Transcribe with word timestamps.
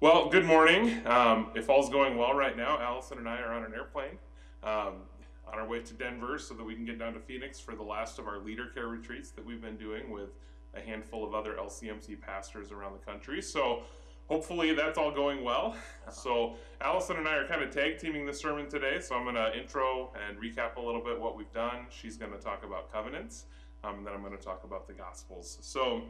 Well, 0.00 0.28
good 0.28 0.44
morning. 0.44 1.04
Um, 1.08 1.50
if 1.56 1.68
all's 1.68 1.90
going 1.90 2.16
well 2.16 2.32
right 2.32 2.56
now, 2.56 2.78
Allison 2.80 3.18
and 3.18 3.28
I 3.28 3.40
are 3.40 3.52
on 3.52 3.64
an 3.64 3.74
airplane 3.74 4.16
um, 4.62 5.02
on 5.44 5.58
our 5.58 5.66
way 5.66 5.80
to 5.80 5.92
Denver 5.92 6.38
so 6.38 6.54
that 6.54 6.62
we 6.62 6.76
can 6.76 6.84
get 6.84 7.00
down 7.00 7.14
to 7.14 7.18
Phoenix 7.18 7.58
for 7.58 7.74
the 7.74 7.82
last 7.82 8.20
of 8.20 8.28
our 8.28 8.38
leader 8.38 8.66
care 8.66 8.86
retreats 8.86 9.30
that 9.32 9.44
we've 9.44 9.60
been 9.60 9.76
doing 9.76 10.08
with 10.12 10.28
a 10.74 10.80
handful 10.80 11.26
of 11.26 11.34
other 11.34 11.54
LCMC 11.54 12.20
pastors 12.20 12.70
around 12.70 12.92
the 12.92 13.04
country. 13.04 13.42
So 13.42 13.82
hopefully 14.28 14.72
that's 14.72 14.98
all 14.98 15.10
going 15.10 15.42
well. 15.42 15.74
So 16.12 16.54
Allison 16.80 17.16
and 17.16 17.26
I 17.26 17.34
are 17.34 17.48
kind 17.48 17.64
of 17.64 17.74
tag 17.74 17.98
teaming 17.98 18.24
the 18.24 18.32
sermon 18.32 18.68
today. 18.68 19.00
So 19.00 19.16
I'm 19.16 19.24
going 19.24 19.34
to 19.34 19.58
intro 19.58 20.12
and 20.28 20.38
recap 20.38 20.76
a 20.76 20.80
little 20.80 21.02
bit 21.02 21.20
what 21.20 21.36
we've 21.36 21.52
done. 21.52 21.86
She's 21.90 22.16
going 22.16 22.30
to 22.30 22.38
talk 22.38 22.64
about 22.64 22.92
covenants, 22.92 23.46
um, 23.82 23.96
and 23.96 24.06
then 24.06 24.14
I'm 24.14 24.22
going 24.22 24.36
to 24.38 24.44
talk 24.44 24.62
about 24.62 24.86
the 24.86 24.94
Gospels. 24.94 25.58
So 25.60 26.04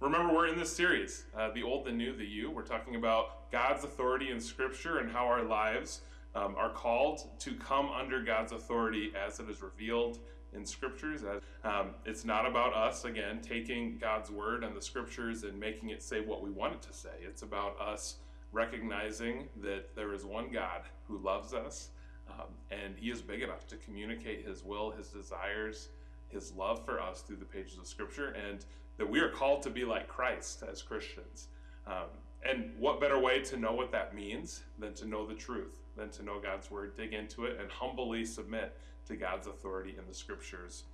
Remember, 0.00 0.32
we're 0.32 0.46
in 0.46 0.56
this 0.56 0.72
series, 0.72 1.24
uh, 1.36 1.50
The 1.50 1.64
Old, 1.64 1.84
the 1.84 1.90
New, 1.90 2.16
the 2.16 2.24
You. 2.24 2.52
We're 2.52 2.62
talking 2.62 2.94
about 2.94 3.50
God's 3.50 3.82
authority 3.82 4.30
in 4.30 4.38
Scripture 4.40 4.98
and 4.98 5.10
how 5.10 5.26
our 5.26 5.42
lives 5.42 6.02
um, 6.36 6.54
are 6.56 6.70
called 6.70 7.22
to 7.40 7.54
come 7.54 7.90
under 7.90 8.22
God's 8.22 8.52
authority 8.52 9.10
as 9.20 9.40
it 9.40 9.50
is 9.50 9.60
revealed 9.60 10.20
in 10.52 10.64
Scriptures. 10.64 11.24
Um, 11.64 11.96
it's 12.04 12.24
not 12.24 12.46
about 12.46 12.74
us, 12.74 13.06
again, 13.06 13.40
taking 13.42 13.98
God's 13.98 14.30
Word 14.30 14.62
and 14.62 14.76
the 14.76 14.80
Scriptures 14.80 15.42
and 15.42 15.58
making 15.58 15.88
it 15.88 16.00
say 16.00 16.20
what 16.20 16.44
we 16.44 16.50
want 16.50 16.74
it 16.74 16.82
to 16.82 16.92
say. 16.92 17.16
It's 17.20 17.42
about 17.42 17.80
us 17.80 18.18
recognizing 18.52 19.48
that 19.64 19.96
there 19.96 20.14
is 20.14 20.24
one 20.24 20.52
God 20.52 20.82
who 21.08 21.18
loves 21.18 21.52
us, 21.52 21.88
um, 22.30 22.46
and 22.70 22.94
He 22.96 23.10
is 23.10 23.20
big 23.20 23.42
enough 23.42 23.66
to 23.66 23.76
communicate 23.76 24.46
His 24.46 24.62
will, 24.62 24.92
His 24.92 25.08
desires, 25.08 25.88
His 26.28 26.52
love 26.52 26.84
for 26.84 27.00
us 27.00 27.20
through 27.22 27.38
the 27.38 27.44
pages 27.44 27.78
of 27.78 27.86
Scripture. 27.88 28.28
And 28.28 28.64
that 28.98 29.08
we 29.08 29.20
are 29.20 29.30
called 29.30 29.62
to 29.62 29.70
be 29.70 29.84
like 29.84 30.08
Christ 30.08 30.62
as 30.70 30.82
Christians. 30.82 31.48
Um, 31.86 32.08
and 32.44 32.70
what 32.78 33.00
better 33.00 33.18
way 33.18 33.40
to 33.42 33.56
know 33.56 33.72
what 33.72 33.90
that 33.92 34.14
means 34.14 34.62
than 34.78 34.94
to 34.94 35.06
know 35.06 35.26
the 35.26 35.34
truth, 35.34 35.78
than 35.96 36.10
to 36.10 36.22
know 36.22 36.38
God's 36.40 36.70
word, 36.70 36.96
dig 36.96 37.12
into 37.12 37.44
it, 37.44 37.58
and 37.60 37.70
humbly 37.70 38.24
submit 38.24 38.76
to 39.06 39.16
God's 39.16 39.46
authority 39.46 39.96
in 39.98 40.06
the 40.06 40.14
scriptures. 40.14 40.84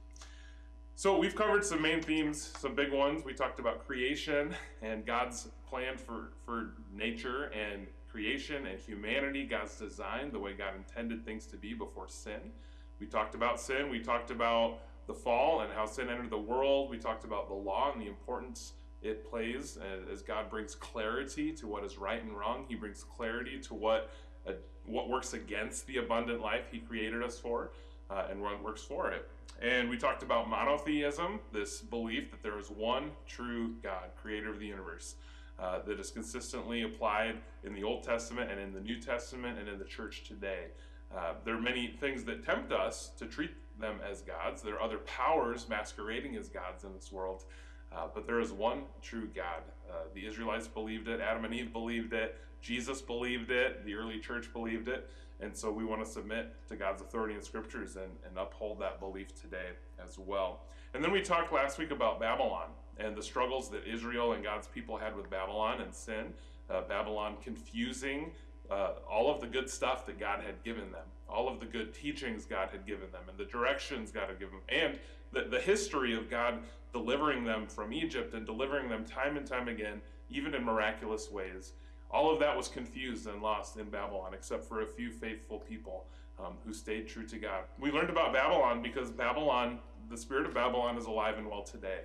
So, 0.97 1.19
we've 1.19 1.35
covered 1.35 1.65
some 1.65 1.83
main 1.83 2.01
themes, 2.01 2.53
some 2.59 2.77
big 2.77 2.93
ones. 2.93 3.25
We 3.25 3.35
talked 3.35 3.59
about 3.59 3.85
creation 3.85 4.55
and 4.81 5.05
God's 5.05 5.49
plan 5.69 5.99
for, 5.99 6.31
for 6.47 6.75
nature 6.95 7.47
and 7.47 7.89
creation 8.09 8.67
and 8.67 8.79
humanity, 8.79 9.45
God's 9.45 9.77
design, 9.77 10.31
the 10.31 10.39
way 10.39 10.53
God 10.53 10.75
intended 10.77 11.25
things 11.25 11.47
to 11.47 11.57
be 11.57 11.75
before 11.75 12.07
sin. 12.07 12.53
We 13.01 13.07
talked 13.07 13.35
about 13.35 13.61
sin. 13.61 13.91
We 13.91 13.99
talked 13.99 14.31
about 14.31 14.79
the 15.07 15.15
fall 15.15 15.61
and 15.61 15.73
how 15.73 15.87
sin 15.87 16.09
entered 16.09 16.31
the 16.31 16.39
world. 16.39 16.91
We 16.91 16.99
talked 16.99 17.25
about 17.25 17.49
the 17.49 17.55
law 17.55 17.93
and 17.93 18.01
the 18.01 18.07
importance 18.07 18.73
it 19.03 19.29
plays 19.29 19.79
as 20.11 20.23
God 20.23 20.49
brings 20.49 20.75
clarity 20.75 21.53
to 21.53 21.67
what 21.67 21.85
is 21.85 21.99
right 21.99 22.23
and 22.23 22.37
wrong. 22.37 22.65
He 22.69 22.75
brings 22.75 23.05
clarity 23.05 23.61
to 23.61 23.75
what 23.75 24.11
uh, 24.47 24.53
what 24.87 25.09
works 25.09 25.33
against 25.33 25.87
the 25.87 25.99
abundant 25.99 26.41
life 26.41 26.67
He 26.71 26.79
created 26.79 27.23
us 27.23 27.39
for, 27.39 27.73
uh, 28.11 28.27
and 28.31 28.41
what 28.41 28.63
works 28.63 28.83
for 28.83 29.11
it. 29.13 29.29
And 29.63 29.89
we 29.89 29.97
talked 29.97 30.23
about 30.23 30.49
monotheism, 30.49 31.41
this 31.53 31.81
belief 31.81 32.31
that 32.31 32.43
there 32.43 32.59
is 32.59 32.71
one 32.71 33.13
true 33.27 33.75
God, 33.83 34.11
creator 34.21 34.51
of 34.51 34.59
the 34.59 34.67
universe, 34.67 35.15
uh, 35.59 35.81
that 35.87 36.01
is 36.01 36.11
consistently 36.11 36.83
applied 36.83 37.37
in 37.63 37.73
the 37.73 37.85
Old 37.85 38.03
Testament 38.03 38.51
and 38.51 38.61
in 38.61 38.73
the 38.73 38.81
New 38.81 39.01
Testament 39.01 39.59
and 39.59 39.69
in 39.69 39.79
the 39.79 39.85
church 39.85 40.25
today. 40.25 40.67
Uh, 41.15 41.35
there 41.45 41.55
are 41.55 41.61
many 41.61 41.97
things 42.01 42.25
that 42.25 42.45
tempt 42.45 42.73
us 42.73 43.11
to 43.19 43.27
treat 43.27 43.53
them 43.81 43.99
as 44.09 44.23
gods. 44.23 44.63
There 44.63 44.75
are 44.75 44.83
other 44.83 44.99
powers 44.99 45.69
masquerading 45.69 46.37
as 46.37 46.49
gods 46.49 46.85
in 46.85 46.93
this 46.95 47.11
world, 47.13 47.45
uh, 47.93 48.09
but 48.15 48.27
there 48.27 48.41
is 48.41 48.53
one 48.53 48.83
true 49.03 49.29
God. 49.35 49.63
Uh, 49.91 50.05
the 50.15 50.27
Israelites 50.27 50.67
believed 50.69 51.09
it, 51.09 51.21
Adam 51.21 51.45
and 51.45 51.55
Eve 51.55 51.73
believed 51.73 52.13
it, 52.13 52.37
Jesus 52.61 53.03
believed 53.03 53.51
it, 53.51 53.85
the 53.85 53.95
early 53.95 54.19
church 54.19 54.53
believed 54.53 54.89
it, 54.89 55.11
and 55.41 55.55
so 55.57 55.71
we 55.71 55.85
want 55.85 56.05
to 56.05 56.11
submit 56.11 56.55
to 56.69 56.77
God's 56.77 57.03
authority 57.03 57.35
in 57.35 57.43
scriptures 57.43 57.97
and, 57.97 58.11
and 58.27 58.39
uphold 58.39 58.81
that 58.81 59.01
belief 59.01 59.39
today 59.41 59.71
as 60.03 60.19
well. 60.19 60.61
And 60.95 61.03
then 61.03 61.13
we 61.13 61.21
talked 61.21 61.53
last 61.53 61.79
week 61.79 61.91
about 61.91 62.21
Babylon 62.21 62.69
and 62.99 63.17
the 63.17 63.23
struggles 63.23 63.69
that 63.71 63.87
Israel 63.87 64.33
and 64.33 64.45
God's 64.45 64.69
people 64.69 64.97
had 64.97 65.17
with 65.17 65.29
Babylon 65.29 65.81
and 65.81 65.93
sin. 65.93 66.33
Uh, 66.71 66.83
Babylon 66.89 67.37
confusing 67.43 68.31
uh, 68.71 68.93
all 69.11 69.31
of 69.31 69.41
the 69.41 69.47
good 69.47 69.69
stuff 69.69 70.07
that 70.07 70.19
God 70.19 70.43
had 70.45 70.63
given 70.65 70.91
them, 70.93 71.07
all 71.29 71.49
of 71.49 71.61
the 71.61 71.67
good 71.67 71.93
teachings 71.95 72.45
God 72.45 72.69
had 72.71 72.87
given 72.87 73.11
them, 73.13 73.23
and 73.29 73.39
the 73.39 73.45
directions 73.45 74.11
God 74.11 74.29
had 74.29 74.39
given 74.39 74.55
them, 74.55 74.65
and 74.69 74.99
the, 75.33 75.51
the 75.51 75.61
history 75.61 76.17
of 76.17 76.31
God 76.31 76.59
delivering 76.93 77.45
them 77.45 77.67
from 77.67 77.93
Egypt 77.93 78.35
and 78.35 78.47
delivering 78.47 78.89
them 78.89 79.05
time 79.05 79.37
and 79.37 79.47
time 79.47 79.69
again, 79.69 80.01
even 80.31 80.55
in 80.55 80.65
miraculous 80.65 81.31
ways. 81.31 81.73
All 82.11 82.33
of 82.33 82.39
that 82.41 82.57
was 82.57 82.69
confused 82.69 83.27
and 83.27 83.43
lost 83.43 83.77
in 83.77 83.91
Babylon, 83.91 84.35
except 84.35 84.65
for 84.65 84.83
a 84.83 84.87
few 84.87 85.11
faithful 85.11 85.59
people 85.59 86.07
um, 86.39 86.55
who 86.65 86.73
stayed 86.73 87.09
true 87.09 87.27
to 87.27 87.39
God. 87.39 87.65
We 87.81 87.91
learned 87.91 88.11
about 88.11 88.33
Babylon 88.33 88.83
because 88.83 89.11
Babylon, 89.11 89.81
the 90.09 90.17
spirit 90.17 90.47
of 90.47 90.55
Babylon, 90.55 90.97
is 90.97 91.07
alive 91.07 91.39
and 91.39 91.49
well 91.49 91.63
today. 91.63 92.01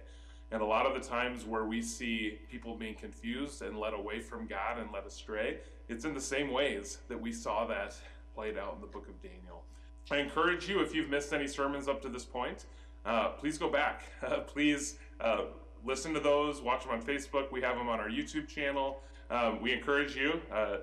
And 0.51 0.61
a 0.61 0.65
lot 0.65 0.85
of 0.85 0.99
the 0.99 1.07
times 1.07 1.45
where 1.45 1.65
we 1.65 1.81
see 1.81 2.39
people 2.49 2.75
being 2.75 2.95
confused 2.95 3.61
and 3.61 3.77
led 3.77 3.93
away 3.93 4.19
from 4.19 4.47
God 4.47 4.79
and 4.79 4.91
led 4.91 5.05
astray, 5.05 5.57
it's 5.87 6.05
in 6.05 6.13
the 6.13 6.21
same 6.21 6.51
ways 6.51 6.99
that 7.07 7.19
we 7.19 7.31
saw 7.31 7.67
that 7.67 7.95
played 8.33 8.57
out 8.57 8.75
in 8.75 8.81
the 8.81 8.87
book 8.87 9.07
of 9.07 9.21
Daniel. 9.21 9.63
I 10.11 10.17
encourage 10.17 10.67
you, 10.67 10.81
if 10.81 10.95
you've 10.95 11.09
missed 11.09 11.33
any 11.33 11.47
sermons 11.47 11.87
up 11.87 12.01
to 12.01 12.09
this 12.09 12.25
point, 12.25 12.65
uh, 13.05 13.29
please 13.29 13.59
go 13.59 13.69
back. 13.69 14.01
please 14.47 14.97
uh, 15.21 15.41
listen 15.85 16.13
to 16.15 16.19
those, 16.19 16.61
watch 16.61 16.83
them 16.83 16.93
on 16.93 17.01
Facebook. 17.01 17.51
We 17.51 17.61
have 17.61 17.75
them 17.75 17.87
on 17.87 17.99
our 17.99 18.09
YouTube 18.09 18.47
channel. 18.47 19.01
Um, 19.29 19.61
we 19.61 19.71
encourage 19.71 20.15
you, 20.15 20.41
uh, 20.51 20.77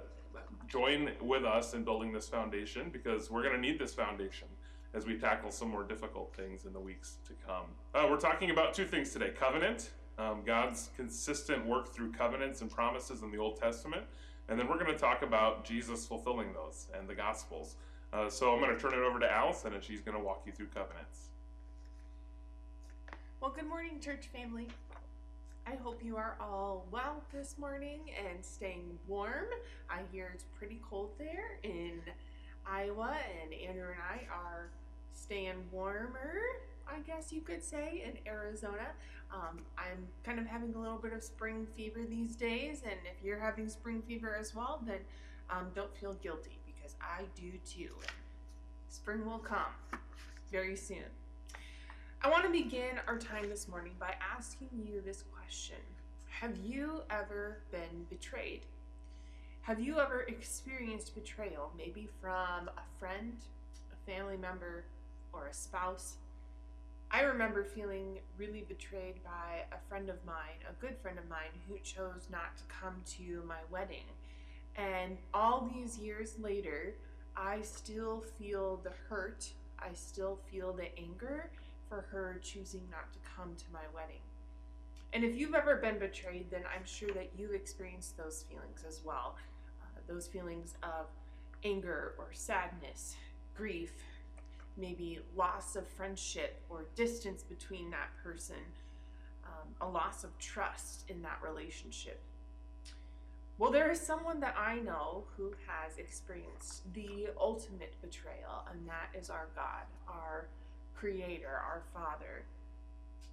join 0.69 1.10
with 1.21 1.44
us 1.44 1.75
in 1.75 1.82
building 1.82 2.12
this 2.12 2.28
foundation 2.28 2.91
because 2.93 3.31
we're 3.31 3.43
going 3.43 3.55
to 3.55 3.60
need 3.60 3.78
this 3.78 3.94
foundation 3.94 4.49
as 4.97 5.05
we 5.07 5.19
tackle 5.19 5.51
some 5.51 5.69
more 5.69 5.84
difficult 5.84 6.34
things 6.34 6.65
in 6.65 6.73
the 6.73 6.81
weeks 6.81 7.19
to 7.27 7.34
come. 7.47 7.67
Uh, 7.95 8.07
we're 8.09 8.19
talking 8.19 8.51
about 8.51 8.73
two 8.73 8.87
things 8.87 9.12
today 9.12 9.31
covenant, 9.39 9.91
um, 10.19 10.41
God's 10.45 10.89
consistent 10.97 11.67
work 11.67 11.93
through 11.95 12.12
covenants 12.12 12.62
and 12.62 12.71
promises 12.71 13.23
in 13.23 13.31
the 13.31 13.37
Old 13.37 13.61
Testament. 13.61 14.05
And 14.49 14.59
then 14.59 14.69
we're 14.69 14.79
going 14.79 14.93
to 14.93 14.99
talk 14.99 15.23
about 15.23 15.65
Jesus 15.67 16.06
fulfilling 16.06 16.55
those 16.55 16.87
and 16.99 17.06
the 17.06 17.15
Gospels. 17.15 17.75
Uh, 18.12 18.31
so 18.31 18.55
I'm 18.55 18.61
going 18.61 18.75
to 18.75 18.81
turn 18.81 18.95
it 18.95 19.05
over 19.05 19.19
to 19.19 19.31
Allison, 19.31 19.75
and 19.75 19.85
she's 19.85 20.01
going 20.01 20.17
to 20.17 20.23
walk 20.23 20.45
you 20.47 20.53
through 20.53 20.69
covenants. 20.69 21.29
Well, 23.41 23.51
good 23.55 23.69
morning, 23.69 24.01
church 24.01 24.29
family. 24.33 24.69
I 25.67 25.75
hope 25.75 26.03
you 26.03 26.17
are 26.17 26.37
all 26.41 26.87
well 26.91 27.23
this 27.35 27.59
morning 27.59 27.99
and 28.31 28.43
staying 28.43 28.99
warm. 29.06 29.47
I 29.91 30.03
hear 30.11 30.31
it's 30.33 30.45
pretty 30.56 30.81
cold 30.89 31.11
there 31.19 31.59
in 31.65 32.01
Iowa, 32.65 33.17
and 33.43 33.53
Andrew 33.53 33.89
and 33.91 34.01
I 34.01 34.33
are 34.33 34.71
staying 35.16 35.56
warmer, 35.72 36.38
I 36.87 37.00
guess 37.00 37.32
you 37.32 37.41
could 37.41 37.65
say, 37.65 38.04
in 38.06 38.31
Arizona. 38.31 38.88
Um, 39.32 39.59
I'm 39.77 40.06
kind 40.25 40.38
of 40.38 40.47
having 40.47 40.75
a 40.75 40.78
little 40.78 40.99
bit 40.99 41.12
of 41.12 41.22
spring 41.22 41.66
fever 41.77 42.00
these 42.09 42.37
days, 42.37 42.82
and 42.84 42.94
if 43.04 43.25
you're 43.25 43.41
having 43.41 43.69
spring 43.69 44.03
fever 44.06 44.37
as 44.38 44.55
well, 44.55 44.81
then 44.87 44.99
um, 45.50 45.66
don't 45.75 45.94
feel 45.97 46.15
guilty 46.15 46.59
because 46.66 46.94
I 47.00 47.22
do 47.34 47.53
too. 47.66 47.91
Spring 48.88 49.26
will 49.26 49.38
come 49.38 50.00
very 50.53 50.76
soon. 50.76 51.05
I 52.22 52.31
want 52.31 52.44
to 52.44 52.50
begin 52.50 53.00
our 53.06 53.19
time 53.19 53.49
this 53.49 53.69
morning 53.69 53.93
by 53.99 54.15
asking 54.37 54.69
you 54.75 55.00
this 55.05 55.25
question 55.34 55.76
Have 56.41 56.56
you 56.65 57.03
ever 57.10 57.59
been 57.71 58.06
betrayed? 58.09 58.62
Have 59.62 59.81
you 59.81 59.99
ever 59.99 60.21
experienced 60.28 61.15
betrayal, 61.15 61.72
maybe 61.76 62.09
from 62.21 62.69
a 62.69 62.99
friend, 63.00 63.32
a 63.93 64.10
family 64.10 64.37
member, 64.37 64.84
or 65.37 65.49
a 65.49 65.55
spouse? 65.55 66.17
I 67.11 67.23
remember 67.23 67.63
feeling 67.63 68.19
really 68.37 68.65
betrayed 68.69 69.23
by 69.23 69.65
a 69.73 69.89
friend 69.89 70.09
of 70.09 70.17
mine, 70.25 70.59
a 70.69 70.73
good 70.81 70.97
friend 70.99 71.19
of 71.19 71.29
mine, 71.29 71.53
who 71.69 71.79
chose 71.79 72.27
not 72.31 72.57
to 72.57 72.65
come 72.65 72.97
to 73.19 73.43
my 73.47 73.61
wedding. 73.71 74.05
And 74.77 75.17
all 75.33 75.71
these 75.73 75.99
years 75.99 76.35
later, 76.38 76.94
I 77.37 77.61
still 77.62 78.25
feel 78.38 78.81
the 78.83 78.93
hurt, 79.09 79.49
I 79.79 79.93
still 79.94 80.38
feel 80.50 80.73
the 80.73 80.88
anger 80.99 81.50
for 81.89 82.06
her 82.11 82.41
choosing 82.43 82.82
not 82.91 83.12
to 83.12 83.19
come 83.37 83.55
to 83.56 83.65
my 83.73 83.85
wedding. 83.94 84.21
And 85.12 85.25
if 85.25 85.37
you've 85.37 85.55
ever 85.55 85.77
been 85.77 85.99
betrayed, 85.99 86.50
then 86.50 86.62
I'm 86.75 86.85
sure 86.85 87.11
that 87.15 87.31
you've 87.39 87.55
experienced 87.55 88.17
those 88.17 88.44
feelings 88.50 88.85
as 88.87 89.03
well. 89.05 89.37
Uh, 89.81 90.00
those 90.12 90.27
feelings 90.27 90.75
of 90.82 91.06
anger 91.65 92.15
or 92.19 92.29
sadness, 92.32 93.17
grief, 93.56 93.93
maybe 94.76 95.20
loss 95.37 95.76
of 95.76 95.87
friendship 95.87 96.61
or 96.69 96.84
distance 96.94 97.43
between 97.43 97.90
that 97.90 98.11
person, 98.23 98.56
um, 99.44 99.69
a 99.81 99.90
loss 99.90 100.25
of 100.25 100.37
trust 100.38 101.05
in 101.08 101.23
that 101.23 101.38
relationship. 101.43 102.20
Well, 103.58 103.70
there 103.70 103.90
is 103.90 104.00
someone 104.00 104.40
that 104.40 104.55
I 104.58 104.81
know 104.81 105.25
who 105.37 105.55
has 105.67 105.96
experienced 105.96 106.82
the 106.93 107.28
ultimate 107.40 107.94
betrayal, 108.02 108.67
and 108.70 108.87
that 108.87 109.19
is 109.19 109.31
our 109.31 109.49
God, 109.55 109.87
our 110.08 110.46
Creator, 110.94 111.49
our 111.49 111.82
Father. 111.94 112.44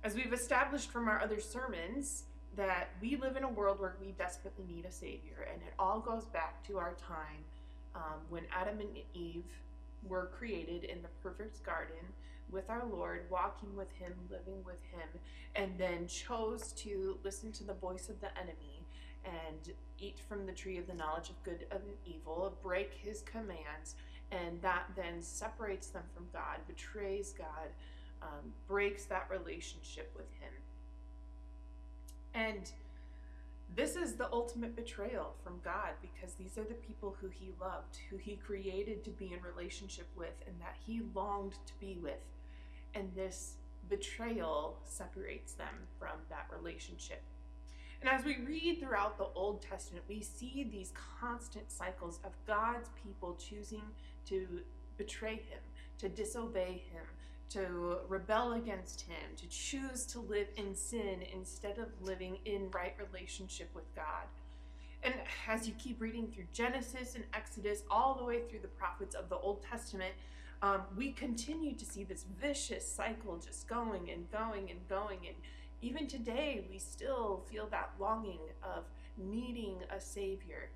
As 0.03 0.15
we've 0.15 0.31
established 0.31 0.91
from 0.91 1.09
our 1.09 1.21
other 1.21 1.41
sermons, 1.41 2.23
that 2.55 2.89
we 3.01 3.17
live 3.17 3.35
in 3.35 3.43
a 3.43 3.49
world 3.49 3.79
where 3.79 3.95
we 3.99 4.11
desperately 4.11 4.63
need 4.73 4.85
a 4.85 4.91
Savior, 4.91 5.47
and 5.51 5.61
it 5.61 5.73
all 5.77 5.99
goes 5.99 6.25
back 6.25 6.65
to 6.67 6.77
our 6.77 6.93
time 7.05 7.43
um, 7.95 8.19
when 8.29 8.43
Adam 8.55 8.79
and 8.79 8.89
Eve 9.13 9.43
were 10.07 10.31
created 10.37 10.83
in 10.83 11.01
the 11.01 11.09
perfect 11.21 11.63
garden 11.63 12.05
with 12.51 12.69
our 12.69 12.85
Lord, 12.91 13.25
walking 13.29 13.75
with 13.75 13.91
Him, 13.93 14.13
living 14.29 14.63
with 14.65 14.81
Him, 14.91 15.07
and 15.55 15.71
then 15.77 16.07
chose 16.07 16.71
to 16.73 17.17
listen 17.23 17.51
to 17.53 17.63
the 17.63 17.73
voice 17.73 18.09
of 18.09 18.19
the 18.21 18.37
enemy 18.37 18.85
and 19.25 19.73
eat 19.99 20.19
from 20.27 20.45
the 20.45 20.51
tree 20.51 20.77
of 20.77 20.87
the 20.87 20.93
knowledge 20.93 21.29
of 21.29 21.41
good 21.43 21.65
and 21.71 21.81
evil, 22.05 22.57
break 22.61 22.93
His 22.93 23.21
commands, 23.21 23.95
and 24.31 24.61
that 24.61 24.83
then 24.95 25.21
separates 25.21 25.87
them 25.87 26.03
from 26.13 26.25
God, 26.33 26.59
betrays 26.67 27.33
God, 27.37 27.69
um, 28.21 28.53
breaks 28.67 29.05
that 29.05 29.27
relationship 29.29 30.11
with 30.15 30.27
Him. 30.39 30.51
And 32.33 32.71
this 33.75 33.95
is 33.95 34.13
the 34.13 34.31
ultimate 34.31 34.75
betrayal 34.75 35.33
from 35.43 35.59
God 35.63 35.91
because 36.01 36.35
these 36.35 36.57
are 36.57 36.63
the 36.63 36.75
people 36.75 37.15
who 37.19 37.27
He 37.29 37.51
loved, 37.59 37.97
who 38.09 38.17
He 38.17 38.35
created 38.35 39.03
to 39.03 39.09
be 39.09 39.33
in 39.33 39.41
relationship 39.41 40.07
with, 40.15 40.33
and 40.45 40.55
that 40.59 40.75
He 40.85 41.01
longed 41.15 41.53
to 41.65 41.73
be 41.79 41.97
with. 42.01 42.21
And 42.93 43.11
this 43.15 43.55
betrayal 43.89 44.77
separates 44.85 45.53
them 45.53 45.87
from 45.97 46.17
that 46.29 46.47
relationship. 46.55 47.21
And 48.01 48.09
as 48.09 48.25
we 48.25 48.37
read 48.45 48.79
throughout 48.79 49.17
the 49.17 49.27
Old 49.33 49.61
Testament, 49.61 50.03
we 50.09 50.21
see 50.21 50.67
these 50.69 50.91
constant 51.19 51.71
cycles 51.71 52.19
of 52.25 52.31
God's 52.45 52.89
people 53.01 53.35
choosing 53.35 53.83
to 54.27 54.45
betray 54.97 55.35
Him, 55.35 55.59
to 55.99 56.09
disobey 56.09 56.83
Him, 56.91 57.05
to 57.53 57.97
rebel 58.07 58.53
against 58.53 59.01
Him, 59.01 59.35
to 59.37 59.47
choose 59.47 60.05
to 60.07 60.19
live 60.19 60.47
in 60.57 60.75
sin 60.75 61.23
instead 61.33 61.77
of 61.77 61.87
living 62.01 62.37
in 62.45 62.69
right 62.71 62.95
relationship 62.97 63.69
with 63.75 63.93
God. 63.95 64.25
And 65.03 65.13
as 65.47 65.67
you 65.67 65.73
keep 65.77 66.01
reading 66.01 66.27
through 66.27 66.45
Genesis 66.53 67.15
and 67.15 67.25
Exodus, 67.33 67.83
all 67.91 68.15
the 68.15 68.23
way 68.23 68.41
through 68.49 68.59
the 68.59 68.69
prophets 68.69 69.15
of 69.15 69.29
the 69.29 69.35
Old 69.35 69.61
Testament, 69.63 70.13
um, 70.61 70.81
we 70.95 71.11
continue 71.11 71.75
to 71.75 71.85
see 71.85 72.03
this 72.03 72.25
vicious 72.39 72.87
cycle 72.87 73.37
just 73.37 73.67
going 73.67 74.09
and 74.09 74.31
going 74.31 74.71
and 74.71 74.79
going. 74.87 75.19
And 75.27 75.35
even 75.81 76.07
today, 76.07 76.65
we 76.71 76.79
still 76.79 77.43
feel 77.51 77.67
that 77.71 77.91
longing 77.99 78.39
of 78.63 78.85
needing 79.17 79.75
a 79.95 79.99
Savior. 79.99 80.69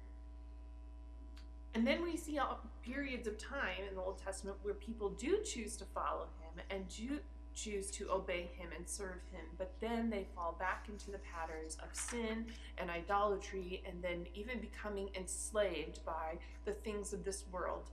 And 1.74 1.88
then 1.88 2.04
we 2.04 2.18
see 2.18 2.40
periods 2.84 3.28
of 3.28 3.38
time 3.38 3.84
in 3.88 3.96
the 3.96 4.02
Old 4.02 4.22
Testament 4.24 4.58
where 4.64 4.74
people 4.74 5.10
do 5.10 5.40
choose 5.44 5.78
to 5.78 5.86
follow 5.86 6.28
And 6.70 6.88
do 6.90 7.20
choose 7.56 7.90
to 7.92 8.10
obey 8.12 8.50
Him 8.56 8.70
and 8.76 8.88
serve 8.88 9.22
Him, 9.32 9.46
but 9.58 9.74
then 9.82 10.10
they 10.10 10.28
fall 10.36 10.56
back 10.60 10.86
into 10.90 11.12
the 11.12 11.18
patterns 11.20 11.78
of 11.82 11.90
sin 11.92 12.46
and 12.78 12.90
idolatry 12.90 13.82
and 13.88 14.02
then 14.04 14.28
even 14.36 14.60
becoming 14.60 15.10
enslaved 15.16 16.06
by 16.06 16.38
the 16.66 16.74
things 16.74 17.14
of 17.14 17.24
this 17.24 17.46
world. 17.52 17.90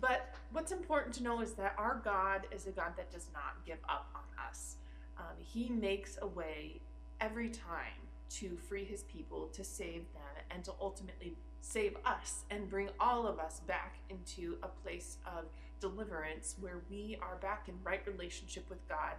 But 0.00 0.34
what's 0.52 0.72
important 0.72 1.14
to 1.16 1.22
know 1.22 1.40
is 1.40 1.52
that 1.52 1.74
our 1.78 2.00
God 2.04 2.46
is 2.50 2.66
a 2.66 2.70
God 2.70 2.92
that 2.96 3.12
does 3.12 3.28
not 3.32 3.64
give 3.64 3.78
up 3.88 4.08
on 4.14 4.48
us. 4.48 4.76
Um, 5.18 5.36
he 5.38 5.68
makes 5.68 6.18
a 6.22 6.26
way 6.26 6.80
every 7.20 7.50
time 7.50 8.08
to 8.30 8.56
free 8.56 8.84
his 8.84 9.02
people, 9.04 9.48
to 9.52 9.62
save 9.62 10.04
them, 10.14 10.44
and 10.50 10.64
to 10.64 10.72
ultimately 10.80 11.36
save 11.60 11.96
us 12.06 12.44
and 12.50 12.68
bring 12.68 12.88
all 12.98 13.26
of 13.26 13.38
us 13.38 13.60
back 13.60 13.96
into 14.08 14.56
a 14.62 14.68
place 14.68 15.18
of 15.26 15.44
deliverance 15.80 16.56
where 16.60 16.80
we 16.90 17.18
are 17.22 17.36
back 17.36 17.68
in 17.68 17.74
right 17.84 18.02
relationship 18.06 18.68
with 18.68 18.86
God. 18.88 19.14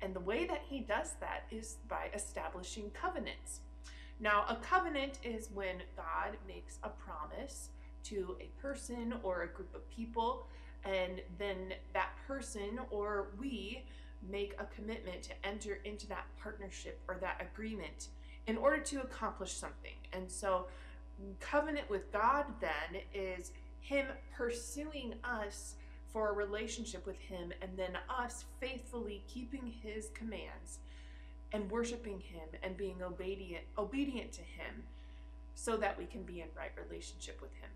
And 0.00 0.14
the 0.14 0.20
way 0.20 0.46
that 0.46 0.62
he 0.68 0.80
does 0.80 1.14
that 1.20 1.44
is 1.50 1.76
by 1.88 2.08
establishing 2.14 2.90
covenants. 2.90 3.60
Now, 4.20 4.44
a 4.48 4.56
covenant 4.56 5.18
is 5.22 5.48
when 5.52 5.76
God 5.96 6.36
makes 6.46 6.78
a 6.82 6.88
promise 6.88 7.70
to 8.04 8.36
a 8.40 8.60
person 8.60 9.14
or 9.22 9.42
a 9.42 9.48
group 9.48 9.74
of 9.74 9.88
people, 9.90 10.46
and 10.84 11.20
then 11.38 11.74
that 11.92 12.10
person 12.26 12.80
or 12.90 13.28
we 13.40 13.84
make 14.28 14.54
a 14.58 14.64
commitment 14.74 15.22
to 15.22 15.32
enter 15.44 15.78
into 15.84 16.08
that 16.08 16.26
partnership 16.40 17.00
or 17.08 17.16
that 17.20 17.40
agreement 17.52 18.08
in 18.46 18.56
order 18.56 18.78
to 18.78 19.00
accomplish 19.02 19.52
something. 19.52 19.94
And 20.12 20.30
so, 20.30 20.66
covenant 21.40 21.88
with 21.90 22.10
God 22.12 22.46
then 22.60 23.02
is 23.12 23.52
Him 23.88 24.06
pursuing 24.36 25.14
us 25.24 25.74
for 26.12 26.28
a 26.28 26.32
relationship 26.32 27.06
with 27.06 27.18
Him, 27.18 27.52
and 27.62 27.70
then 27.76 27.96
us 28.10 28.44
faithfully 28.60 29.22
keeping 29.28 29.72
His 29.82 30.10
commands 30.14 30.78
and 31.52 31.70
worshiping 31.70 32.20
Him 32.20 32.48
and 32.62 32.76
being 32.76 33.02
obedient 33.02 33.64
obedient 33.78 34.32
to 34.32 34.42
Him 34.42 34.82
so 35.54 35.76
that 35.78 35.96
we 35.96 36.04
can 36.04 36.22
be 36.22 36.40
in 36.40 36.48
right 36.56 36.72
relationship 36.88 37.40
with 37.40 37.52
Him. 37.54 37.70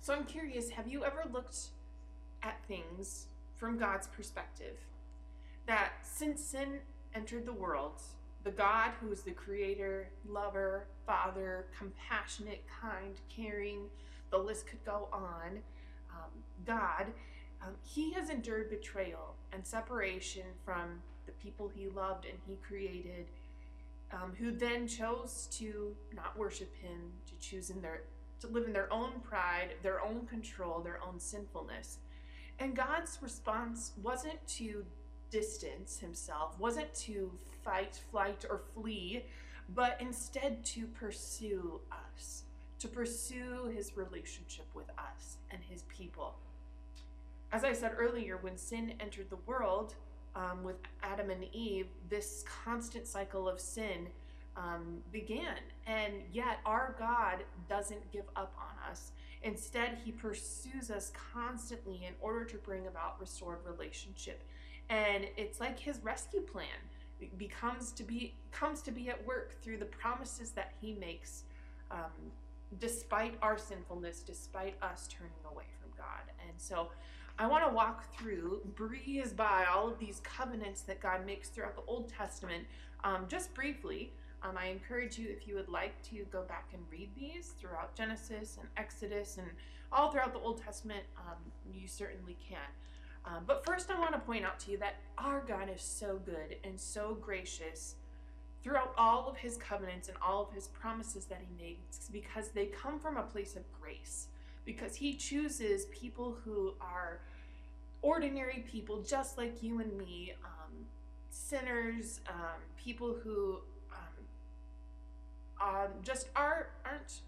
So 0.00 0.14
I'm 0.14 0.24
curious, 0.24 0.70
have 0.70 0.88
you 0.88 1.04
ever 1.04 1.24
looked 1.32 1.68
at 2.42 2.58
things 2.66 3.26
from 3.56 3.78
God's 3.78 4.08
perspective? 4.08 4.76
That 5.66 5.92
since 6.02 6.42
sin 6.42 6.80
entered 7.14 7.46
the 7.46 7.52
world, 7.52 8.02
the 8.42 8.50
God 8.50 8.90
who 9.00 9.12
is 9.12 9.22
the 9.22 9.30
creator, 9.30 10.08
lover, 10.26 10.86
father, 11.06 11.66
compassionate, 11.78 12.64
kind, 12.80 13.14
caring, 13.28 13.82
the 14.30 14.38
list 14.38 14.66
could 14.66 14.84
go 14.84 15.08
on, 15.12 15.58
um, 16.10 16.30
God, 16.64 17.06
um, 17.62 17.74
he 17.82 18.12
has 18.12 18.30
endured 18.30 18.70
betrayal 18.70 19.34
and 19.52 19.66
separation 19.66 20.44
from 20.64 21.02
the 21.26 21.32
people 21.32 21.68
he 21.68 21.88
loved 21.88 22.24
and 22.24 22.38
he 22.46 22.56
created, 22.66 23.26
um, 24.12 24.32
who 24.38 24.50
then 24.50 24.88
chose 24.88 25.48
to 25.52 25.94
not 26.14 26.36
worship 26.38 26.74
him, 26.76 27.12
to 27.26 27.34
choose 27.46 27.70
in 27.70 27.80
their 27.80 28.02
to 28.40 28.46
live 28.46 28.64
in 28.64 28.72
their 28.72 28.90
own 28.90 29.20
pride, 29.22 29.74
their 29.82 30.02
own 30.02 30.26
control, 30.26 30.80
their 30.80 30.98
own 31.06 31.20
sinfulness. 31.20 31.98
And 32.58 32.74
God's 32.74 33.18
response 33.20 33.92
wasn't 34.02 34.46
to 34.56 34.84
distance 35.30 35.98
himself, 35.98 36.58
wasn't 36.58 36.92
to 36.94 37.30
fight, 37.62 38.00
flight, 38.10 38.44
or 38.48 38.62
flee, 38.74 39.24
but 39.74 39.96
instead 40.00 40.64
to 40.64 40.86
pursue 40.86 41.80
us, 41.92 42.44
to 42.80 42.88
pursue 42.88 43.70
his 43.74 43.96
relationship 43.96 44.66
with 44.74 44.88
us 44.98 45.36
and 45.50 45.60
his 45.68 45.82
people. 45.82 46.34
As 47.52 47.64
I 47.64 47.72
said 47.72 47.92
earlier, 47.96 48.38
when 48.38 48.56
sin 48.56 48.94
entered 49.00 49.30
the 49.30 49.38
world 49.46 49.94
um, 50.34 50.62
with 50.62 50.76
Adam 51.02 51.30
and 51.30 51.44
Eve, 51.52 51.86
this 52.08 52.44
constant 52.64 53.06
cycle 53.06 53.48
of 53.48 53.60
sin 53.60 54.08
um, 54.56 54.98
began. 55.12 55.56
And 55.86 56.14
yet, 56.32 56.58
our 56.64 56.94
God 56.98 57.44
doesn't 57.68 58.10
give 58.12 58.26
up 58.36 58.54
on 58.58 58.90
us. 58.90 59.12
Instead, 59.42 59.98
He 60.04 60.12
pursues 60.12 60.90
us 60.90 61.12
constantly 61.32 62.04
in 62.06 62.14
order 62.20 62.44
to 62.44 62.56
bring 62.58 62.86
about 62.86 63.20
restored 63.20 63.58
relationship. 63.64 64.42
And 64.88 65.26
it's 65.36 65.60
like 65.60 65.78
His 65.78 65.98
rescue 66.02 66.40
plan 66.40 66.66
becomes 67.36 67.92
to 67.92 68.02
be 68.02 68.34
comes 68.50 68.80
to 68.82 68.90
be 68.90 69.08
at 69.10 69.26
work 69.26 69.60
through 69.62 69.78
the 69.78 69.84
promises 69.86 70.50
that 70.52 70.72
He 70.80 70.94
makes, 70.94 71.44
um, 71.90 72.32
despite 72.78 73.34
our 73.42 73.58
sinfulness, 73.58 74.20
despite 74.20 74.76
us 74.82 75.08
turning 75.08 75.32
away 75.50 75.64
from 75.80 75.90
God. 75.96 76.32
And 76.48 76.56
so. 76.56 76.88
I 77.38 77.46
want 77.46 77.66
to 77.66 77.74
walk 77.74 78.14
through, 78.18 78.60
breeze 78.76 79.32
by 79.32 79.64
all 79.72 79.88
of 79.88 79.98
these 79.98 80.20
covenants 80.20 80.82
that 80.82 81.00
God 81.00 81.24
makes 81.24 81.48
throughout 81.48 81.74
the 81.74 81.82
Old 81.86 82.10
Testament, 82.10 82.66
um, 83.02 83.24
just 83.28 83.54
briefly, 83.54 84.12
um, 84.42 84.56
I 84.56 84.66
encourage 84.66 85.18
you, 85.18 85.28
if 85.28 85.46
you 85.46 85.54
would 85.54 85.68
like 85.68 86.00
to 86.10 86.24
go 86.30 86.42
back 86.42 86.68
and 86.72 86.82
read 86.90 87.10
these 87.14 87.54
throughout 87.60 87.94
Genesis 87.94 88.56
and 88.58 88.68
Exodus 88.76 89.38
and 89.38 89.46
all 89.92 90.10
throughout 90.10 90.32
the 90.32 90.38
Old 90.38 90.62
Testament, 90.62 91.02
um, 91.18 91.36
you 91.72 91.86
certainly 91.86 92.36
can. 92.46 92.58
Um, 93.26 93.44
but 93.46 93.64
first, 93.66 93.90
I 93.90 93.98
want 93.98 94.12
to 94.14 94.20
point 94.20 94.44
out 94.44 94.58
to 94.60 94.70
you 94.70 94.78
that 94.78 94.96
our 95.18 95.40
God 95.46 95.68
is 95.74 95.82
so 95.82 96.18
good 96.24 96.56
and 96.64 96.80
so 96.80 97.16
gracious 97.20 97.96
throughout 98.62 98.92
all 98.96 99.28
of 99.28 99.36
his 99.36 99.56
covenants 99.56 100.08
and 100.08 100.16
all 100.22 100.42
of 100.42 100.52
his 100.54 100.68
promises 100.68 101.24
that 101.26 101.40
he 101.40 101.64
makes 101.64 102.08
because 102.12 102.48
they 102.48 102.66
come 102.66 102.98
from 102.98 103.16
a 103.16 103.22
place 103.22 103.56
of 103.56 103.62
grace. 103.80 104.28
Because 104.66 104.94
he 104.94 105.14
chooses 105.14 105.86
people 105.86 106.36
who 106.44 106.74
are 106.80 107.20
ordinary 108.02 108.64
people, 108.70 109.02
just 109.02 109.38
like 109.38 109.62
you 109.62 109.80
and 109.80 109.96
me, 109.96 110.34
um, 110.44 110.72
sinners, 111.30 112.20
um, 112.28 112.60
people 112.76 113.16
who 113.24 113.60
um, 115.60 115.90
just 116.02 116.28
are 116.34 116.68
aren't 116.84 117.20